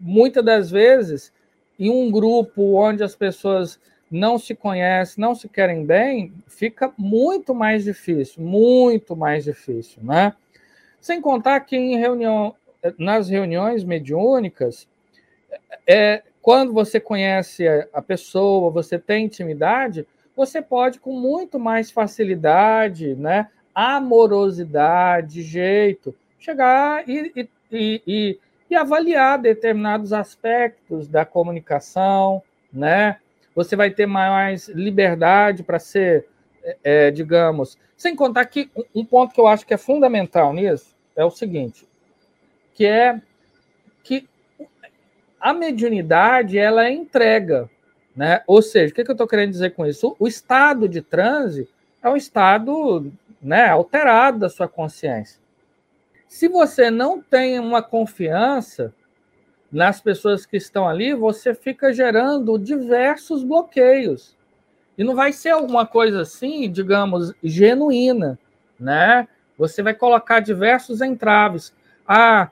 muitas 0.00 0.44
das 0.44 0.70
vezes 0.70 1.32
em 1.78 1.90
um 1.90 2.10
grupo 2.10 2.74
onde 2.74 3.02
as 3.02 3.14
pessoas 3.14 3.80
não 4.10 4.38
se 4.38 4.54
conhecem, 4.54 5.20
não 5.20 5.34
se 5.34 5.48
querem 5.48 5.84
bem, 5.84 6.32
fica 6.46 6.92
muito 6.96 7.54
mais 7.54 7.84
difícil, 7.84 8.42
muito 8.42 9.14
mais 9.14 9.44
difícil, 9.44 10.02
né? 10.02 10.32
Sem 11.00 11.20
contar 11.20 11.60
que 11.60 11.76
em 11.76 11.98
reunião, 11.98 12.54
nas 12.98 13.28
reuniões 13.28 13.84
mediúnicas, 13.84 14.88
é, 15.86 16.22
quando 16.40 16.72
você 16.72 16.98
conhece 16.98 17.66
a 17.92 18.00
pessoa, 18.02 18.70
você 18.70 18.98
tem 18.98 19.26
intimidade, 19.26 20.06
você 20.36 20.62
pode 20.62 21.00
com 21.00 21.12
muito 21.12 21.58
mais 21.58 21.90
facilidade, 21.90 23.14
né, 23.16 23.48
amorosidade, 23.74 25.42
jeito, 25.42 26.14
chegar 26.38 27.08
e, 27.08 27.48
e, 27.72 28.02
e, 28.06 28.38
e 28.70 28.76
avaliar 28.76 29.38
determinados 29.38 30.12
aspectos 30.12 31.08
da 31.08 31.24
comunicação, 31.24 32.42
né? 32.72 33.18
Você 33.54 33.74
vai 33.74 33.90
ter 33.90 34.06
mais 34.06 34.68
liberdade 34.68 35.62
para 35.62 35.78
ser, 35.78 36.26
é, 36.62 36.76
é, 36.84 37.10
digamos, 37.10 37.76
sem 37.96 38.14
contar 38.14 38.44
que 38.46 38.70
um 38.94 39.04
ponto 39.04 39.34
que 39.34 39.40
eu 39.40 39.48
acho 39.48 39.66
que 39.66 39.74
é 39.74 39.78
fundamental 39.78 40.52
nisso 40.52 40.96
é 41.16 41.24
o 41.24 41.30
seguinte, 41.30 41.88
que 42.74 42.86
é 42.86 43.20
que 44.04 44.28
a 45.40 45.52
mediunidade 45.52 46.58
ela 46.58 46.86
é 46.86 46.92
entrega, 46.92 47.70
né? 48.14 48.42
Ou 48.46 48.60
seja, 48.60 48.92
o 48.92 48.94
que, 48.94 49.04
que 49.04 49.10
eu 49.10 49.14
estou 49.14 49.28
querendo 49.28 49.50
dizer 49.50 49.70
com 49.70 49.86
isso? 49.86 50.16
O, 50.18 50.26
estado 50.26 50.88
de 50.88 51.00
transe 51.00 51.68
é 52.02 52.08
um 52.08 52.16
estado 52.16 53.12
né, 53.40 53.68
alterado 53.68 54.40
da 54.40 54.48
sua 54.48 54.68
consciência. 54.68 55.40
Se 56.26 56.48
você 56.48 56.90
não 56.90 57.22
tem 57.22 57.58
uma 57.58 57.82
confiança 57.82 58.92
nas 59.70 60.00
pessoas 60.00 60.44
que 60.44 60.56
estão 60.56 60.88
ali, 60.88 61.14
você 61.14 61.54
fica 61.54 61.92
gerando 61.92 62.58
diversos 62.58 63.42
bloqueios. 63.42 64.36
E 64.96 65.04
não 65.04 65.14
vai 65.14 65.32
ser 65.32 65.50
alguma 65.50 65.86
coisa 65.86 66.22
assim, 66.22 66.70
digamos, 66.70 67.32
genuína, 67.42 68.38
né? 68.78 69.28
Você 69.56 69.82
vai 69.82 69.94
colocar 69.94 70.40
diversos 70.40 71.00
entraves. 71.00 71.72
Ah, 72.06 72.50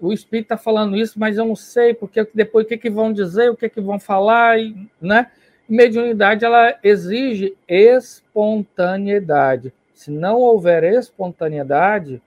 o 0.00 0.12
espírito 0.12 0.46
está 0.46 0.56
falando 0.56 0.96
isso, 0.96 1.18
mas 1.18 1.36
eu 1.36 1.44
não 1.44 1.54
sei 1.54 1.92
porque 1.92 2.26
depois 2.34 2.64
o 2.64 2.68
que, 2.68 2.78
que 2.78 2.90
vão 2.90 3.12
dizer, 3.12 3.50
o 3.50 3.56
que, 3.56 3.68
que 3.68 3.80
vão 3.80 3.98
falar, 3.98 4.56
né? 5.00 5.30
Mediunidade 5.68 6.44
ela 6.44 6.76
exige 6.82 7.54
espontaneidade. 7.68 9.72
Se 9.94 10.10
não 10.10 10.38
houver 10.38 10.82
espontaneidade, 10.82 12.20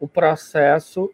o 0.00 0.08
processo, 0.08 1.10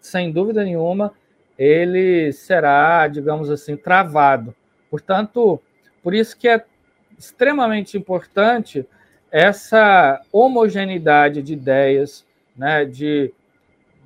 sem 0.00 0.30
dúvida 0.30 0.62
nenhuma, 0.62 1.12
ele 1.58 2.32
será, 2.32 3.08
digamos 3.08 3.50
assim, 3.50 3.76
travado. 3.76 4.54
Portanto, 4.90 5.60
por 6.02 6.14
isso 6.14 6.36
que 6.36 6.48
é 6.48 6.62
extremamente 7.18 7.96
importante 7.96 8.86
essa 9.32 10.20
homogeneidade 10.30 11.42
de 11.42 11.54
ideias, 11.54 12.24
né, 12.56 12.84
de 12.84 13.32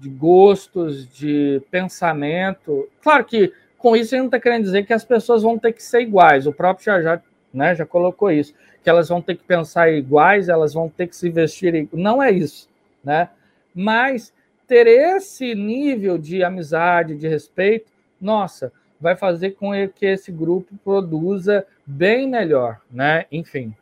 de 0.01 0.09
gostos, 0.09 1.07
de 1.07 1.63
pensamento. 1.71 2.89
Claro 3.03 3.25
que 3.25 3.53
com 3.77 3.95
isso 3.95 4.15
a 4.15 4.17
gente 4.17 4.21
não 4.21 4.27
está 4.27 4.41
querendo 4.41 4.65
dizer 4.65 4.87
que 4.87 4.93
as 4.95 5.05
pessoas 5.05 5.43
vão 5.43 5.59
ter 5.59 5.73
que 5.73 5.83
ser 5.83 6.01
iguais. 6.01 6.47
O 6.47 6.53
próprio 6.53 6.85
já, 6.87 7.03
já, 7.03 7.23
né, 7.53 7.75
já 7.75 7.85
colocou 7.85 8.31
isso, 8.31 8.55
que 8.83 8.89
elas 8.89 9.11
vão 9.11 9.21
ter 9.21 9.37
que 9.37 9.45
pensar 9.45 9.93
iguais, 9.93 10.49
elas 10.49 10.73
vão 10.73 10.89
ter 10.89 11.07
que 11.07 11.15
se 11.15 11.29
vestir. 11.29 11.87
Não 11.93 12.23
é 12.23 12.31
isso, 12.31 12.69
né? 13.05 13.29
Mas 13.75 14.33
ter 14.67 14.87
esse 14.87 15.55
nível 15.55 16.17
de 16.17 16.43
amizade, 16.43 17.15
de 17.15 17.29
respeito, 17.29 17.91
nossa, 18.21 18.73
vai 18.99 19.17
fazer 19.17 19.53
com 19.53 19.71
que 19.95 20.07
esse 20.07 20.33
grupo 20.33 20.75
produza 20.83 21.67
bem 21.87 22.29
melhor, 22.29 22.81
né? 22.91 23.27
Enfim. 23.31 23.75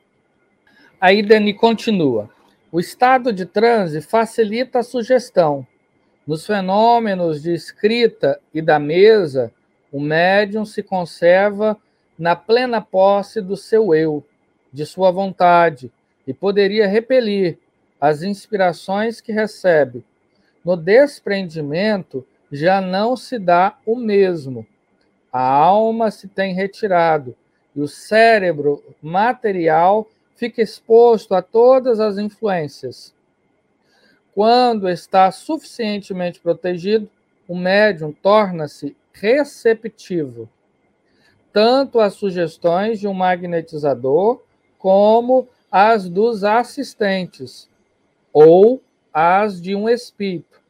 Aí 1.00 1.22
Dani 1.22 1.54
continua. 1.54 2.28
O 2.72 2.80
estado 2.80 3.32
de 3.32 3.46
transe 3.46 4.00
facilita 4.00 4.80
a 4.80 4.82
sugestão, 4.82 5.66
nos 6.28 6.46
fenômenos 6.46 7.42
de 7.42 7.54
escrita 7.54 8.38
e 8.52 8.60
da 8.60 8.78
mesa, 8.78 9.50
o 9.90 9.98
médium 9.98 10.66
se 10.66 10.82
conserva 10.82 11.74
na 12.18 12.36
plena 12.36 12.82
posse 12.82 13.40
do 13.40 13.56
seu 13.56 13.94
eu, 13.94 14.22
de 14.70 14.84
sua 14.84 15.10
vontade, 15.10 15.90
e 16.26 16.34
poderia 16.34 16.86
repelir 16.86 17.56
as 17.98 18.22
inspirações 18.22 19.22
que 19.22 19.32
recebe. 19.32 20.04
No 20.62 20.76
desprendimento, 20.76 22.26
já 22.52 22.78
não 22.78 23.16
se 23.16 23.38
dá 23.38 23.78
o 23.86 23.96
mesmo. 23.96 24.66
A 25.32 25.40
alma 25.40 26.10
se 26.10 26.28
tem 26.28 26.52
retirado 26.52 27.34
e 27.74 27.80
o 27.80 27.88
cérebro 27.88 28.84
material 29.00 30.06
fica 30.36 30.60
exposto 30.60 31.34
a 31.34 31.40
todas 31.40 31.98
as 32.00 32.18
influências. 32.18 33.14
Quando 34.38 34.88
está 34.88 35.32
suficientemente 35.32 36.38
protegido, 36.38 37.10
o 37.48 37.56
médium 37.56 38.12
torna-se 38.12 38.96
receptivo 39.12 40.48
tanto 41.52 41.98
às 41.98 42.14
sugestões 42.14 43.00
de 43.00 43.08
um 43.08 43.12
magnetizador 43.12 44.40
como 44.78 45.48
às 45.72 46.08
dos 46.08 46.44
assistentes 46.44 47.68
ou 48.32 48.80
às 49.12 49.60
de 49.60 49.74
um 49.74 49.88
espírito. 49.88 50.60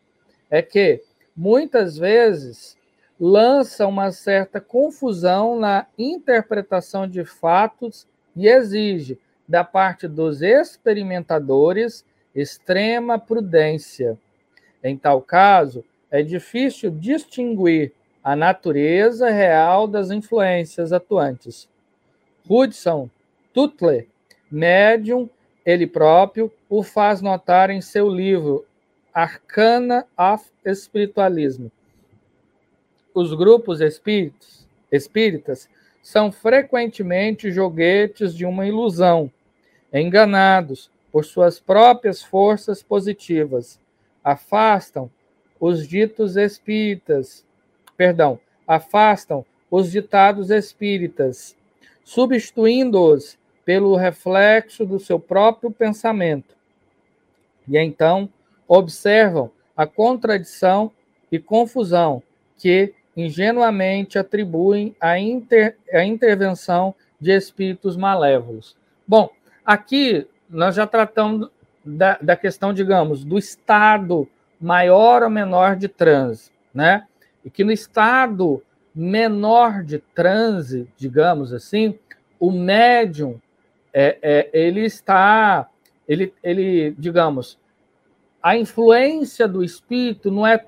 É 0.50 0.62
que 0.62 1.02
muitas 1.36 1.98
vezes 1.98 2.74
lança 3.20 3.86
uma 3.86 4.10
certa 4.12 4.62
confusão 4.62 5.60
na 5.60 5.86
interpretação 5.98 7.06
de 7.06 7.22
fatos 7.22 8.06
e 8.34 8.48
exige 8.48 9.18
da 9.46 9.62
parte 9.62 10.08
dos 10.08 10.40
experimentadores 10.40 12.02
extrema 12.40 13.18
prudência. 13.18 14.18
Em 14.82 14.96
tal 14.96 15.20
caso, 15.20 15.84
é 16.10 16.22
difícil 16.22 16.90
distinguir 16.90 17.92
a 18.22 18.36
natureza 18.36 19.30
real 19.30 19.86
das 19.86 20.10
influências 20.10 20.92
atuantes. 20.92 21.68
Hudson 22.48 23.08
Tuttle, 23.52 24.08
médium, 24.50 25.28
ele 25.64 25.86
próprio, 25.86 26.52
o 26.68 26.82
faz 26.82 27.20
notar 27.20 27.70
em 27.70 27.80
seu 27.80 28.08
livro 28.08 28.64
Arcana 29.12 30.06
of 30.16 30.44
Spiritualism. 30.74 31.66
Os 33.12 33.34
grupos 33.34 33.80
espíritos, 33.80 34.66
espíritas 34.92 35.68
são 36.02 36.30
frequentemente 36.30 37.50
joguetes 37.50 38.34
de 38.34 38.46
uma 38.46 38.66
ilusão, 38.66 39.30
enganados 39.92 40.90
por 41.18 41.24
suas 41.24 41.58
próprias 41.58 42.22
forças 42.22 42.80
positivas. 42.80 43.80
Afastam 44.22 45.10
os 45.58 45.84
ditos 45.84 46.36
espíritas, 46.36 47.44
perdão, 47.96 48.38
afastam 48.68 49.44
os 49.68 49.90
ditados 49.90 50.48
espíritas, 50.48 51.56
substituindo-os 52.04 53.36
pelo 53.64 53.96
reflexo 53.96 54.86
do 54.86 55.00
seu 55.00 55.18
próprio 55.18 55.72
pensamento. 55.72 56.54
E 57.66 57.76
então 57.76 58.28
observam 58.68 59.50
a 59.76 59.88
contradição 59.88 60.92
e 61.32 61.40
confusão 61.40 62.22
que 62.56 62.94
ingenuamente 63.16 64.20
atribuem 64.20 64.94
à, 65.00 65.18
inter, 65.18 65.76
à 65.92 66.04
intervenção 66.04 66.94
de 67.20 67.32
espíritos 67.32 67.96
malévolos. 67.96 68.76
Bom, 69.04 69.28
aqui 69.66 70.24
nós 70.48 70.74
já 70.74 70.86
tratamos 70.86 71.50
da, 71.84 72.18
da 72.20 72.36
questão, 72.36 72.72
digamos, 72.72 73.24
do 73.24 73.38
estado 73.38 74.28
maior 74.60 75.22
ou 75.22 75.30
menor 75.30 75.76
de 75.76 75.88
transe, 75.88 76.50
né? 76.72 77.06
E 77.44 77.50
que 77.50 77.64
no 77.64 77.72
estado 77.72 78.62
menor 78.94 79.84
de 79.84 79.98
transe, 79.98 80.88
digamos 80.96 81.52
assim, 81.52 81.98
o 82.38 82.50
médium 82.50 83.40
é, 83.92 84.18
é, 84.20 84.50
ele 84.52 84.84
está, 84.84 85.68
ele, 86.06 86.34
ele, 86.42 86.94
digamos, 86.98 87.58
a 88.42 88.56
influência 88.56 89.46
do 89.46 89.62
espírito 89.62 90.30
não 90.30 90.46
é 90.46 90.64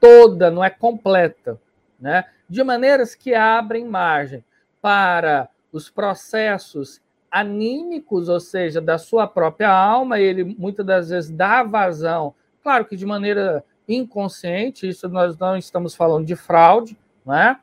toda, 0.00 0.50
não 0.50 0.62
é 0.62 0.70
completa, 0.70 1.60
né? 1.98 2.24
De 2.48 2.62
maneiras 2.62 3.14
que 3.14 3.34
abrem 3.34 3.84
margem 3.84 4.44
para 4.80 5.48
os 5.72 5.90
processos 5.90 7.00
anímicos, 7.30 8.28
ou 8.28 8.40
seja, 8.40 8.80
da 8.80 8.98
sua 8.98 9.26
própria 9.26 9.70
alma, 9.70 10.18
ele 10.18 10.44
muitas 10.58 10.84
das 10.84 11.10
vezes 11.10 11.30
dá 11.30 11.62
vazão, 11.62 12.34
claro 12.62 12.84
que 12.84 12.96
de 12.96 13.06
maneira 13.06 13.64
inconsciente, 13.88 14.88
isso 14.88 15.08
nós 15.08 15.36
não 15.38 15.56
estamos 15.56 15.94
falando 15.94 16.26
de 16.26 16.36
fraude, 16.36 16.96
né? 17.24 17.58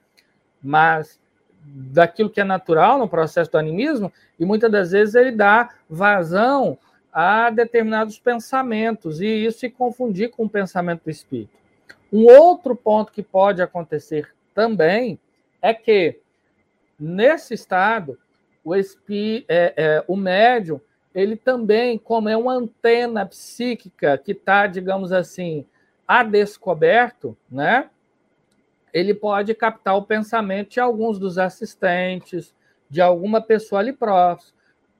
mas 0.61 1.19
daquilo 1.63 2.29
que 2.29 2.41
é 2.41 2.43
natural 2.43 2.97
no 2.97 3.07
processo 3.07 3.51
do 3.51 3.57
animismo, 3.57 4.11
e 4.39 4.45
muitas 4.45 4.71
das 4.71 4.91
vezes 4.91 5.15
ele 5.15 5.31
dá 5.31 5.69
vazão 5.89 6.77
a 7.11 7.49
determinados 7.49 8.19
pensamentos, 8.19 9.21
e 9.21 9.45
isso 9.45 9.59
se 9.59 9.69
confundir 9.69 10.31
com 10.31 10.45
o 10.45 10.49
pensamento 10.49 11.03
do 11.03 11.09
espírito. 11.09 11.55
Um 12.11 12.25
outro 12.25 12.75
ponto 12.75 13.11
que 13.11 13.23
pode 13.23 13.61
acontecer 13.61 14.29
também 14.53 15.19
é 15.61 15.73
que, 15.73 16.19
nesse 16.99 17.53
estado, 17.53 18.17
o, 18.65 18.75
espi, 18.75 19.45
é, 19.47 19.73
é, 19.77 20.03
o 20.07 20.17
médium, 20.17 20.81
ele 21.13 21.37
também, 21.37 21.97
como 21.97 22.27
é 22.27 22.35
uma 22.35 22.53
antena 22.53 23.25
psíquica 23.25 24.17
que 24.17 24.33
está, 24.33 24.67
digamos 24.67 25.13
assim, 25.13 25.65
a 26.05 26.23
descoberto, 26.23 27.37
né? 27.49 27.89
ele 28.91 29.13
pode 29.13 29.53
captar 29.53 29.95
o 29.95 30.03
pensamento 30.03 30.71
de 30.71 30.79
alguns 30.79 31.19
dos 31.19 31.37
assistentes, 31.37 32.55
de 32.89 33.01
alguma 33.01 33.41
pessoa 33.41 33.81
ali 33.81 33.95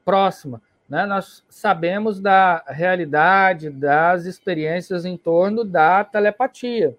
próxima. 0.04 0.62
Né? 0.88 1.06
Nós 1.06 1.44
sabemos 1.50 2.20
da 2.20 2.64
realidade, 2.68 3.70
das 3.70 4.26
experiências 4.26 5.06
em 5.06 5.18
torno 5.18 5.64
da 5.64 6.04
telepatia. 6.04 6.96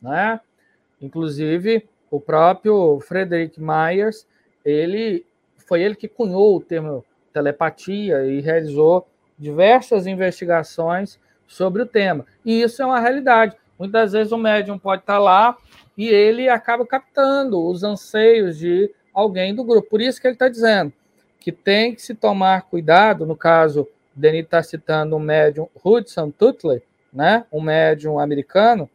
Né? 0.00 0.40
Inclusive, 1.00 1.88
o 2.10 2.20
próprio 2.20 3.00
Frederick 3.00 3.60
Myers, 3.60 4.26
ele 4.64 5.26
foi 5.66 5.82
ele 5.82 5.94
que 5.94 6.08
cunhou 6.08 6.56
o 6.56 6.60
termo 6.60 7.04
telepatia 7.32 8.24
e 8.24 8.40
realizou 8.40 9.06
diversas 9.38 10.06
investigações 10.06 11.18
sobre 11.46 11.82
o 11.82 11.86
tema. 11.86 12.24
E 12.44 12.62
isso 12.62 12.80
é 12.80 12.86
uma 12.86 13.00
realidade. 13.00 13.56
Muitas 13.78 14.12
vezes 14.12 14.32
o 14.32 14.38
médium 14.38 14.78
pode 14.78 15.02
estar 15.02 15.18
lá 15.18 15.56
e 15.98 16.08
ele 16.08 16.48
acaba 16.48 16.86
captando 16.86 17.62
os 17.62 17.82
anseios 17.82 18.56
de 18.56 18.90
alguém 19.12 19.54
do 19.54 19.64
grupo. 19.64 19.90
Por 19.90 20.00
isso 20.00 20.20
que 20.20 20.26
ele 20.26 20.34
está 20.34 20.48
dizendo 20.48 20.92
que 21.38 21.52
tem 21.52 21.94
que 21.94 22.02
se 22.02 22.14
tomar 22.14 22.62
cuidado, 22.62 23.24
no 23.24 23.36
caso, 23.36 23.86
Denis 24.14 24.44
está 24.44 24.62
citando 24.62 25.14
o 25.14 25.20
médium 25.20 25.68
Hudson 25.84 26.30
Tutler, 26.30 26.82
né, 27.12 27.44
um 27.52 27.60
médium 27.60 28.18
americano, 28.18 28.90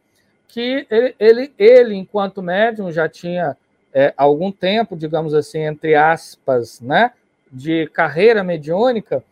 que 0.48 0.86
ele, 0.90 1.14
ele, 1.18 1.52
ele 1.58 1.94
enquanto 1.94 2.42
médium, 2.42 2.92
já 2.92 3.08
tinha 3.08 3.56
é, 3.94 4.14
algum 4.16 4.50
tempo, 4.50 4.96
digamos 4.96 5.34
assim, 5.34 5.60
entre 5.60 5.94
aspas, 5.94 6.80
né, 6.80 7.12
de 7.50 7.86
carreira 7.88 8.42
mediúnica, 8.42 9.22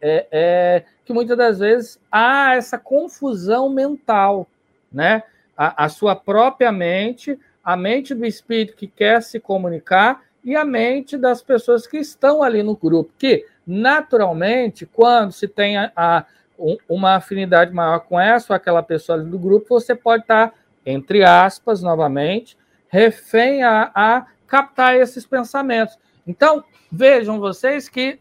é, 0.00 0.26
é, 0.30 0.84
que 1.04 1.12
muitas 1.12 1.36
das 1.36 1.58
vezes 1.58 2.00
há 2.10 2.54
essa 2.54 2.78
confusão 2.78 3.68
mental, 3.68 4.46
né? 4.92 5.22
a, 5.60 5.84
a 5.84 5.88
sua 5.90 6.16
própria 6.16 6.72
mente, 6.72 7.38
a 7.62 7.76
mente 7.76 8.14
do 8.14 8.24
espírito 8.24 8.74
que 8.74 8.86
quer 8.86 9.22
se 9.22 9.38
comunicar 9.38 10.22
e 10.42 10.56
a 10.56 10.64
mente 10.64 11.18
das 11.18 11.42
pessoas 11.42 11.86
que 11.86 11.98
estão 11.98 12.42
ali 12.42 12.62
no 12.62 12.74
grupo, 12.74 13.12
que 13.18 13.44
naturalmente, 13.66 14.86
quando 14.86 15.32
se 15.32 15.46
tem 15.46 15.76
a, 15.76 15.92
a, 15.94 16.24
uma 16.88 17.16
afinidade 17.16 17.74
maior 17.74 18.00
com 18.00 18.18
essa 18.18 18.54
ou 18.54 18.56
aquela 18.56 18.82
pessoa 18.82 19.18
ali 19.18 19.28
do 19.28 19.38
grupo, 19.38 19.66
você 19.68 19.94
pode 19.94 20.22
estar, 20.22 20.54
entre 20.84 21.22
aspas, 21.24 21.82
novamente, 21.82 22.56
refém 22.90 23.62
a, 23.62 23.90
a 23.94 24.26
captar 24.46 24.96
esses 24.96 25.24
pensamentos. 25.24 25.96
Então, 26.26 26.62
vejam 26.92 27.40
vocês 27.40 27.88
que 27.88 28.18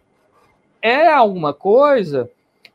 é 0.82 1.08
alguma 1.08 1.54
coisa 1.54 2.30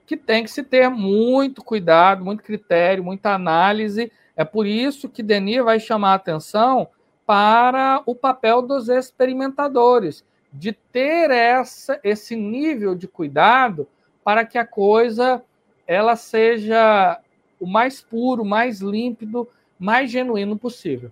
que 0.06 0.16
tem 0.16 0.44
que 0.44 0.50
se 0.50 0.62
ter 0.62 0.90
muito 0.90 1.64
cuidado, 1.64 2.24
muito 2.24 2.42
critério, 2.42 3.02
muita 3.02 3.30
análise 3.30 4.12
é 4.36 4.44
por 4.44 4.66
isso 4.66 5.08
que 5.08 5.22
Denis 5.22 5.64
vai 5.64 5.78
chamar 5.78 6.12
a 6.12 6.16
atenção 6.16 6.88
para 7.24 8.02
o 8.04 8.14
papel 8.14 8.60
dos 8.60 8.88
experimentadores, 8.88 10.24
de 10.52 10.72
ter 10.72 11.30
essa, 11.30 11.98
esse 12.04 12.36
nível 12.36 12.94
de 12.94 13.08
cuidado 13.08 13.88
para 14.22 14.44
que 14.44 14.58
a 14.58 14.66
coisa 14.66 15.42
ela 15.86 16.16
seja 16.16 17.20
o 17.58 17.66
mais 17.66 18.00
puro, 18.00 18.44
mais 18.44 18.80
límpido, 18.80 19.48
mais 19.78 20.10
genuíno 20.10 20.58
possível. 20.58 21.10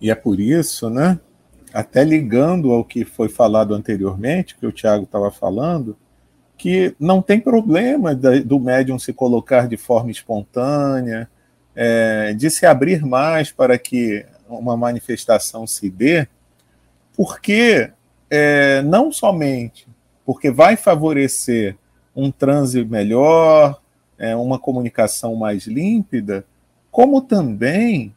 E 0.00 0.10
é 0.10 0.14
por 0.14 0.40
isso, 0.40 0.90
né? 0.90 1.18
Até 1.72 2.04
ligando 2.04 2.72
ao 2.72 2.84
que 2.84 3.04
foi 3.04 3.28
falado 3.28 3.74
anteriormente, 3.74 4.56
que 4.56 4.66
o 4.66 4.72
Tiago 4.72 5.04
estava 5.04 5.30
falando, 5.30 5.96
que 6.56 6.94
não 6.98 7.20
tem 7.20 7.38
problema 7.38 8.14
do 8.14 8.58
médium 8.58 8.98
se 8.98 9.12
colocar 9.12 9.68
de 9.68 9.76
forma 9.76 10.10
espontânea, 10.10 11.28
é, 11.74 12.32
de 12.32 12.48
se 12.50 12.64
abrir 12.64 13.04
mais 13.04 13.52
para 13.52 13.78
que 13.78 14.24
uma 14.48 14.76
manifestação 14.76 15.66
se 15.66 15.90
dê, 15.90 16.26
porque 17.14 17.90
é, 18.30 18.80
não 18.82 19.12
somente 19.12 19.86
porque 20.26 20.50
vai 20.50 20.76
favorecer 20.76 21.78
um 22.14 22.32
transe 22.32 22.84
melhor, 22.84 23.80
é, 24.18 24.34
uma 24.34 24.58
comunicação 24.58 25.36
mais 25.36 25.68
límpida, 25.68 26.44
como 26.90 27.22
também 27.22 28.12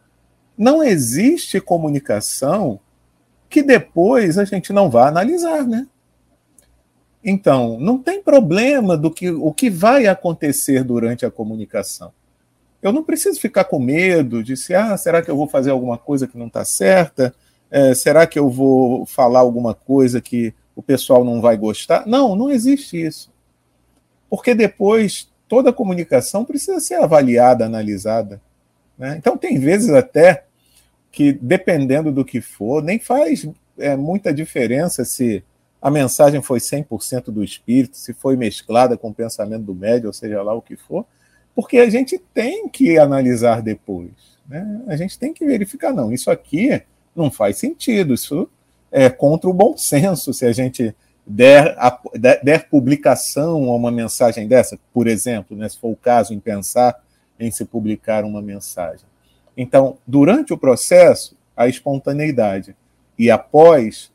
não 0.59 0.83
existe 0.83 1.61
comunicação 1.61 2.81
que 3.49 3.63
depois 3.63 4.37
a 4.37 4.43
gente 4.43 4.73
não 4.73 4.89
vá 4.89 5.07
analisar, 5.07 5.65
né? 5.65 5.87
Então, 7.23 7.79
não 7.79 7.97
tem 7.97 8.21
problema 8.21 8.97
do 8.97 9.09
que 9.09 9.29
o 9.31 9.53
que 9.53 9.69
vai 9.69 10.05
acontecer 10.05 10.83
durante 10.83 11.25
a 11.25 11.31
comunicação. 11.31 12.11
Eu 12.81 12.91
não 12.91 13.03
preciso 13.03 13.39
ficar 13.39 13.63
com 13.63 13.79
medo 13.79 14.43
de 14.43 14.57
se, 14.57 14.73
ah, 14.73 14.97
será 14.97 15.21
que 15.21 15.31
eu 15.31 15.37
vou 15.37 15.47
fazer 15.47 15.69
alguma 15.69 15.97
coisa 15.97 16.27
que 16.27 16.37
não 16.37 16.47
está 16.47 16.65
certa? 16.65 17.33
É, 17.71 17.93
será 17.93 18.27
que 18.27 18.37
eu 18.37 18.49
vou 18.49 19.05
falar 19.05 19.39
alguma 19.39 19.73
coisa 19.73 20.19
que 20.19 20.53
o 20.75 20.83
pessoal 20.83 21.23
não 21.23 21.39
vai 21.39 21.55
gostar? 21.55 22.05
Não, 22.05 22.35
não 22.35 22.51
existe 22.51 23.01
isso. 23.01 23.31
Porque 24.29 24.53
depois 24.53 25.29
toda 25.47 25.73
comunicação 25.73 26.43
precisa 26.43 26.79
ser 26.81 26.95
avaliada, 26.95 27.65
analisada. 27.65 28.41
Né? 28.97 29.15
Então, 29.17 29.37
tem 29.37 29.57
vezes 29.57 29.89
até 29.89 30.45
que, 31.11 31.33
dependendo 31.33 32.11
do 32.11 32.23
que 32.23 32.41
for, 32.41 32.83
nem 32.83 32.99
faz 32.99 33.47
é, 33.77 33.95
muita 33.95 34.33
diferença 34.33 35.03
se 35.03 35.43
a 35.81 35.89
mensagem 35.89 36.41
foi 36.41 36.59
100% 36.59 37.25
do 37.25 37.43
espírito, 37.43 37.97
se 37.97 38.13
foi 38.13 38.35
mesclada 38.35 38.97
com 38.97 39.09
o 39.09 39.13
pensamento 39.13 39.63
do 39.63 39.73
médio, 39.73 40.07
ou 40.07 40.13
seja 40.13 40.41
lá 40.41 40.53
o 40.53 40.61
que 40.61 40.75
for 40.75 41.05
porque 41.59 41.77
a 41.77 41.89
gente 41.89 42.17
tem 42.33 42.69
que 42.69 42.97
analisar 42.97 43.61
depois. 43.61 44.11
Né? 44.47 44.81
A 44.87 44.95
gente 44.95 45.19
tem 45.19 45.33
que 45.33 45.45
verificar, 45.45 45.91
não, 45.91 46.09
isso 46.09 46.31
aqui 46.31 46.81
não 47.13 47.29
faz 47.29 47.57
sentido, 47.57 48.13
isso 48.13 48.49
é 48.89 49.09
contra 49.09 49.49
o 49.49 49.53
bom 49.53 49.75
senso 49.75 50.33
se 50.33 50.45
a 50.45 50.53
gente 50.53 50.95
der, 51.27 51.75
a, 51.77 51.99
der, 52.15 52.41
der, 52.41 52.69
publicação 52.69 53.65
a 53.65 53.75
uma 53.75 53.91
mensagem 53.91 54.47
dessa, 54.47 54.79
por 54.93 55.05
exemplo, 55.05 55.57
né, 55.57 55.67
se 55.67 55.77
for 55.77 55.89
o 55.89 55.97
caso 55.97 56.33
em 56.33 56.39
pensar 56.39 56.97
em 57.37 57.51
se 57.51 57.65
publicar 57.65 58.23
uma 58.23 58.41
mensagem. 58.41 59.05
Então, 59.61 59.97
durante 60.07 60.53
o 60.53 60.57
processo, 60.57 61.35
a 61.53 61.67
espontaneidade 61.67 62.73
e 63.17 63.29
após 63.29 64.09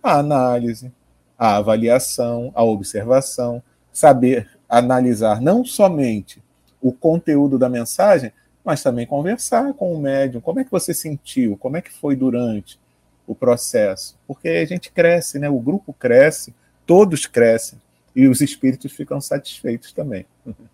a 0.00 0.20
análise, 0.20 0.92
a 1.36 1.56
avaliação, 1.56 2.52
a 2.54 2.62
observação, 2.62 3.60
saber 3.92 4.48
analisar 4.68 5.40
não 5.40 5.64
somente 5.64 6.40
o 6.80 6.92
conteúdo 6.92 7.58
da 7.58 7.68
mensagem, 7.68 8.32
mas 8.64 8.84
também 8.84 9.04
conversar 9.04 9.74
com 9.74 9.92
o 9.92 9.98
médium. 9.98 10.40
Como 10.40 10.60
é 10.60 10.64
que 10.64 10.70
você 10.70 10.94
sentiu? 10.94 11.56
Como 11.56 11.76
é 11.76 11.82
que 11.82 11.90
foi 11.90 12.14
durante 12.14 12.78
o 13.26 13.34
processo? 13.34 14.16
Porque 14.28 14.48
a 14.48 14.64
gente 14.64 14.92
cresce, 14.92 15.40
né? 15.40 15.50
O 15.50 15.58
grupo 15.58 15.92
cresce, 15.92 16.54
todos 16.86 17.26
crescem 17.26 17.80
e 18.14 18.28
os 18.28 18.40
espíritos 18.40 18.92
ficam 18.92 19.20
satisfeitos 19.20 19.92
também. 19.92 20.24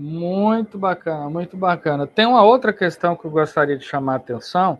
Muito 0.00 0.78
bacana, 0.78 1.28
muito 1.28 1.56
bacana. 1.56 2.06
Tem 2.06 2.24
uma 2.24 2.44
outra 2.44 2.72
questão 2.72 3.16
que 3.16 3.24
eu 3.24 3.30
gostaria 3.32 3.76
de 3.76 3.84
chamar 3.84 4.12
a 4.12 4.16
atenção, 4.16 4.78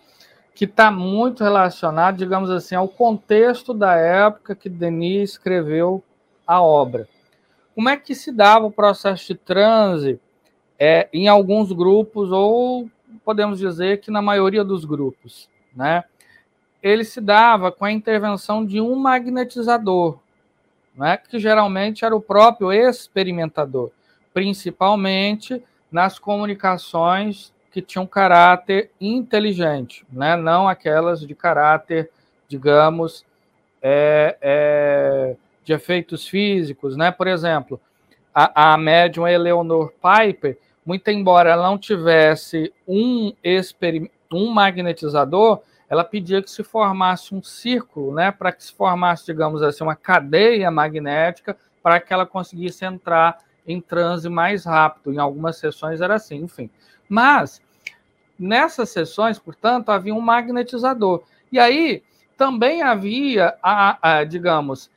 que 0.54 0.64
está 0.64 0.92
muito 0.92 1.42
relacionado, 1.42 2.18
digamos 2.18 2.48
assim, 2.50 2.76
ao 2.76 2.86
contexto 2.86 3.74
da 3.74 3.96
época 3.96 4.54
que 4.54 4.68
Denis 4.68 5.30
escreveu 5.30 6.04
a 6.46 6.62
obra. 6.62 7.08
Como 7.74 7.88
é 7.88 7.96
que 7.96 8.14
se 8.14 8.30
dava 8.30 8.66
o 8.66 8.70
processo 8.70 9.26
de 9.26 9.34
transe 9.34 10.20
é, 10.78 11.08
em 11.12 11.26
alguns 11.26 11.72
grupos, 11.72 12.30
ou 12.30 12.88
podemos 13.24 13.58
dizer 13.58 14.00
que 14.00 14.12
na 14.12 14.22
maioria 14.22 14.62
dos 14.62 14.84
grupos, 14.84 15.50
né? 15.74 16.04
Ele 16.80 17.02
se 17.02 17.20
dava 17.20 17.72
com 17.72 17.84
a 17.84 17.90
intervenção 17.90 18.64
de 18.64 18.80
um 18.80 18.94
magnetizador, 18.94 20.20
né? 20.94 21.16
que 21.16 21.40
geralmente 21.40 22.04
era 22.04 22.14
o 22.14 22.20
próprio 22.20 22.72
experimentador, 22.72 23.90
principalmente 24.38 25.60
nas 25.90 26.16
comunicações 26.16 27.52
que 27.72 27.82
tinham 27.82 28.06
caráter 28.06 28.88
inteligente, 29.00 30.06
né? 30.12 30.36
não 30.36 30.68
aquelas 30.68 31.26
de 31.26 31.34
caráter, 31.34 32.08
digamos, 32.46 33.26
é, 33.82 34.38
é, 34.40 35.36
de 35.64 35.72
efeitos 35.72 36.28
físicos. 36.28 36.96
Né? 36.96 37.10
Por 37.10 37.26
exemplo, 37.26 37.80
a, 38.32 38.74
a 38.74 38.78
médium 38.78 39.26
Eleanor 39.26 39.92
Piper, 40.00 40.56
muito 40.86 41.08
embora 41.10 41.50
ela 41.50 41.68
não 41.68 41.76
tivesse 41.76 42.72
um, 42.86 43.32
um 44.32 44.52
magnetizador, 44.52 45.62
ela 45.90 46.04
pedia 46.04 46.40
que 46.40 46.50
se 46.50 46.62
formasse 46.62 47.34
um 47.34 47.42
círculo, 47.42 48.14
né, 48.14 48.30
para 48.30 48.52
que 48.52 48.62
se 48.62 48.72
formasse, 48.72 49.26
digamos 49.26 49.64
assim, 49.64 49.82
uma 49.82 49.96
cadeia 49.96 50.70
magnética 50.70 51.56
para 51.82 51.98
que 51.98 52.12
ela 52.12 52.24
conseguisse 52.24 52.84
entrar 52.84 53.38
em 53.68 53.80
transe 53.80 54.28
mais 54.28 54.64
rápido. 54.64 55.12
Em 55.12 55.18
algumas 55.18 55.58
sessões 55.58 56.00
era 56.00 56.14
assim, 56.14 56.36
enfim. 56.38 56.70
Mas 57.08 57.60
nessas 58.38 58.88
sessões, 58.88 59.38
portanto, 59.38 59.90
havia 59.90 60.14
um 60.14 60.20
magnetizador. 60.20 61.22
E 61.52 61.58
aí 61.58 62.02
também 62.36 62.82
havia, 62.82 63.54
a, 63.62 64.18
a, 64.18 64.24
digamos, 64.24 64.90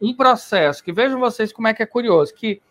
um 0.00 0.14
processo 0.14 0.82
que 0.82 0.92
vejam 0.92 1.20
vocês 1.20 1.52
como 1.52 1.68
é 1.68 1.74
que 1.74 1.82
é 1.82 1.86
curioso, 1.86 2.34
que 2.34 2.62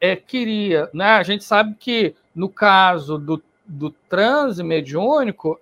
é, 0.00 0.16
queria, 0.16 0.88
né? 0.92 1.10
A 1.12 1.22
gente 1.22 1.44
sabe 1.44 1.74
que 1.78 2.14
no 2.34 2.48
caso 2.48 3.18
do, 3.18 3.42
do 3.64 3.90
transe 3.90 4.62
mediúnico, 4.62 5.60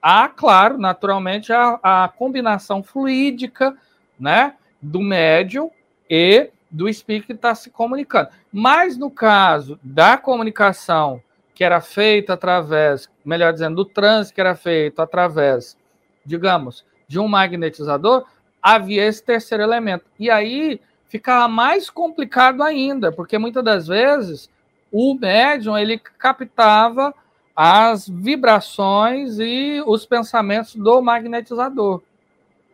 há, 0.00 0.28
claro, 0.28 0.78
naturalmente, 0.78 1.52
a, 1.52 1.78
a 1.82 2.08
combinação 2.08 2.82
fluídica, 2.82 3.76
né? 4.18 4.54
Do 4.80 5.00
médium 5.00 5.70
e 6.08 6.50
do 6.72 6.88
espírito 6.88 7.26
que 7.26 7.32
está 7.34 7.54
se 7.54 7.70
comunicando. 7.70 8.30
Mas 8.50 8.96
no 8.96 9.10
caso 9.10 9.78
da 9.82 10.16
comunicação 10.16 11.22
que 11.54 11.62
era 11.62 11.80
feita 11.80 12.32
através, 12.32 13.08
melhor 13.24 13.52
dizendo, 13.52 13.76
do 13.76 13.84
transe 13.84 14.32
que 14.32 14.40
era 14.40 14.56
feito 14.56 15.00
através, 15.02 15.76
digamos, 16.24 16.84
de 17.06 17.18
um 17.18 17.28
magnetizador, 17.28 18.24
havia 18.62 19.04
esse 19.04 19.22
terceiro 19.22 19.62
elemento. 19.62 20.06
E 20.18 20.30
aí 20.30 20.80
ficava 21.08 21.46
mais 21.46 21.90
complicado 21.90 22.62
ainda, 22.62 23.12
porque 23.12 23.36
muitas 23.36 23.62
das 23.62 23.86
vezes 23.86 24.50
o 24.90 25.14
médium 25.14 25.76
ele 25.76 25.98
captava 25.98 27.14
as 27.54 28.08
vibrações 28.08 29.38
e 29.38 29.82
os 29.86 30.06
pensamentos 30.06 30.74
do 30.74 31.02
magnetizador, 31.02 32.00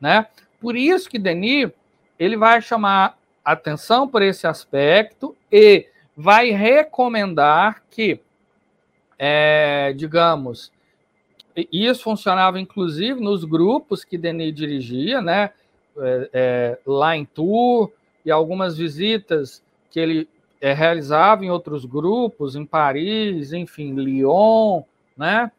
né? 0.00 0.28
Por 0.60 0.76
isso 0.76 1.10
que 1.10 1.18
Denis 1.18 1.70
ele 2.16 2.36
vai 2.36 2.62
chamar 2.62 3.17
atenção 3.52 4.06
por 4.06 4.22
esse 4.22 4.46
aspecto 4.46 5.36
e 5.50 5.86
vai 6.16 6.50
recomendar 6.50 7.82
que, 7.90 8.20
é, 9.18 9.92
digamos, 9.96 10.72
isso 11.72 12.02
funcionava 12.02 12.60
inclusive 12.60 13.20
nos 13.20 13.44
grupos 13.44 14.04
que 14.04 14.18
Denis 14.18 14.54
dirigia, 14.54 15.20
né? 15.20 15.50
É, 16.00 16.30
é, 16.32 16.78
lá 16.86 17.16
em 17.16 17.24
Tours, 17.24 17.90
e 18.24 18.30
algumas 18.30 18.76
visitas 18.76 19.62
que 19.90 19.98
ele 19.98 20.28
é, 20.60 20.72
realizava 20.72 21.44
em 21.44 21.50
outros 21.50 21.84
grupos, 21.84 22.54
em 22.54 22.64
Paris, 22.64 23.52
enfim, 23.52 23.94
Lyon, 23.94 24.82
né? 25.16 25.50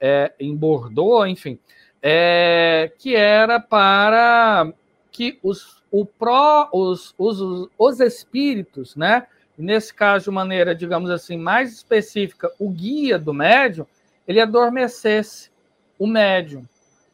É, 0.00 0.32
em 0.38 0.54
Bordeaux, 0.54 1.28
enfim, 1.28 1.58
é, 2.02 2.92
que 2.98 3.14
era 3.16 3.58
para 3.58 4.72
que 5.10 5.38
os, 5.42 5.82
o 6.00 6.04
pró, 6.06 6.68
os, 6.72 7.14
os, 7.18 7.68
os 7.78 8.00
espíritos, 8.00 8.96
né? 8.96 9.26
Nesse 9.56 9.94
caso, 9.94 10.24
de 10.24 10.30
maneira, 10.30 10.74
digamos 10.74 11.10
assim, 11.10 11.36
mais 11.36 11.72
específica, 11.72 12.50
o 12.58 12.68
guia 12.70 13.18
do 13.18 13.32
médium, 13.32 13.86
ele 14.26 14.40
adormecesse 14.40 15.50
o 15.98 16.06
médium, 16.06 16.64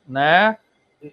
né? 0.08 0.56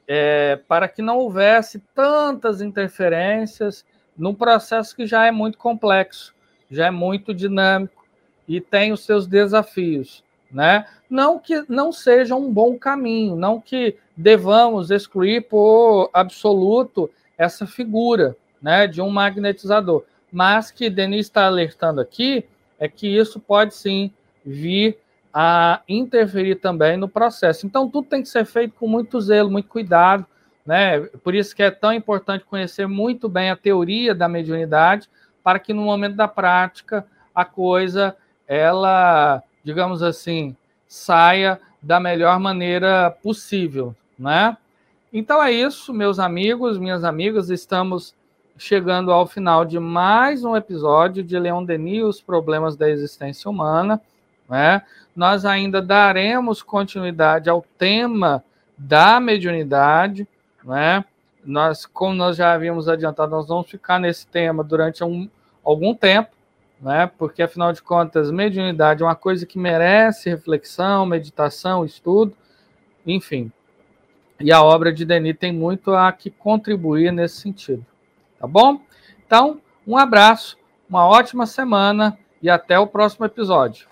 é, 0.08 0.60
para 0.68 0.88
que 0.88 1.02
não 1.02 1.18
houvesse 1.18 1.80
tantas 1.96 2.62
interferências 2.62 3.86
num 4.18 4.34
processo 4.34 4.96
que 4.96 5.06
já 5.06 5.26
é 5.26 5.32
muito 5.32 5.58
complexo, 5.58 6.34
já 6.70 6.88
é 6.88 6.92
muito 6.92 7.34
dinâmico 7.34 8.06
e 8.48 8.60
tem 8.60 8.92
os 8.92 9.06
seus 9.06 9.28
desafios, 9.28 10.24
né? 10.52 10.86
Não 11.10 11.40
que 11.40 11.64
não 11.70 11.92
seja 11.92 12.36
um 12.36 12.52
bom 12.52 12.78
caminho, 12.78 13.36
não 13.36 13.62
que 13.62 13.96
devamos 14.16 14.92
excluir 14.92 15.48
por 15.48 16.10
absoluto 16.14 17.10
essa 17.38 17.68
figura, 17.68 18.36
né, 18.62 18.88
de 18.88 19.02
um 19.02 19.10
magnetizador, 19.10 20.04
mas 20.32 20.72
que 20.72 20.90
Denis 20.90 21.28
está 21.28 21.46
alertando 21.46 22.02
aqui 22.02 22.46
é 22.80 22.88
que 22.88 23.08
isso 23.08 23.40
pode 23.40 23.76
sim 23.76 24.12
vir 24.46 24.98
a 25.34 25.82
interferir 25.88 26.56
também 26.56 26.98
no 26.98 27.08
processo. 27.08 27.66
Então, 27.66 27.90
tudo 27.90 28.08
tem 28.08 28.22
que 28.22 28.30
ser 28.30 28.46
feito 28.46 28.74
com 28.74 28.88
muito 28.88 29.22
zelo, 29.22 29.52
muito 29.52 29.70
cuidado, 29.70 30.26
né? 30.66 31.02
Por 31.24 31.36
isso 31.36 31.56
que 31.56 31.64
é 31.64 31.72
tão 31.72 31.94
importante 31.94 32.44
conhecer 32.44 32.88
muito 32.88 33.30
bem 33.30 33.50
a 33.50 33.56
teoria 33.56 34.16
da 34.16 34.28
mediunidade, 34.28 35.10
para 35.44 35.60
que 35.60 35.74
no 35.74 35.84
momento 35.84 36.16
da 36.16 36.28
prática 36.28 37.06
a 37.34 37.46
coisa, 37.46 38.16
ela, 38.48 39.44
digamos 39.64 40.02
assim, 40.02 40.56
saia 40.88 41.60
da 41.82 42.00
melhor 42.00 42.40
maneira 42.40 43.12
possível, 43.12 43.96
né? 44.18 44.58
Então 45.12 45.42
é 45.42 45.52
isso, 45.52 45.94
meus 45.94 46.20
amigos, 46.20 46.78
minhas 46.78 47.06
amigas, 47.06 47.50
estamos 47.50 48.14
chegando 48.58 49.10
ao 49.10 49.26
final 49.26 49.64
de 49.64 49.80
mais 49.80 50.44
um 50.44 50.54
episódio 50.54 51.24
de 51.24 51.40
Leon 51.40 51.64
Denis, 51.64 52.04
Os 52.04 52.22
Problemas 52.22 52.76
da 52.76 52.90
Existência 52.90 53.50
Humana. 53.50 54.02
Né? 54.50 54.82
Nós 55.16 55.46
ainda 55.46 55.82
daremos 55.82 56.62
continuidade 56.62 57.50
ao 57.50 57.66
tema 57.78 58.44
da 58.78 59.18
mediunidade, 59.20 60.28
né? 60.64 61.06
Nós, 61.44 61.86
como 61.86 62.14
nós 62.14 62.36
já 62.36 62.54
havíamos 62.54 62.90
adiantado, 62.90 63.32
nós 63.32 63.48
vamos 63.48 63.70
ficar 63.72 64.00
nesse 64.00 64.28
tema 64.28 64.62
durante 64.62 65.04
um, 65.06 65.30
algum 65.64 65.96
tempo, 65.96 66.32
né? 66.82 67.10
Porque 67.18 67.42
afinal 67.42 67.72
de 67.72 67.82
contas, 67.82 68.30
mediunidade 68.30 69.02
é 69.02 69.06
uma 69.06 69.16
coisa 69.16 69.46
que 69.46 69.58
merece 69.58 70.30
reflexão, 70.30 71.06
meditação, 71.06 71.86
estudo, 71.86 72.36
enfim. 73.06 73.50
E 74.40 74.52
a 74.52 74.62
obra 74.62 74.94
de 74.94 75.04
Denis 75.04 75.36
tem 75.38 75.52
muito 75.52 75.94
a 75.94 76.12
que 76.12 76.30
contribuir 76.30 77.12
nesse 77.12 77.38
sentido, 77.38 77.86
tá 78.40 78.46
bom? 78.46 78.82
Então, 79.26 79.60
um 79.86 79.98
abraço, 79.98 80.58
uma 80.90 81.08
ótima 81.08 81.46
semana 81.46 82.18
e 82.42 82.50
até 82.50 82.78
o 82.78 82.88
próximo 82.88 83.26
episódio. 83.26 83.88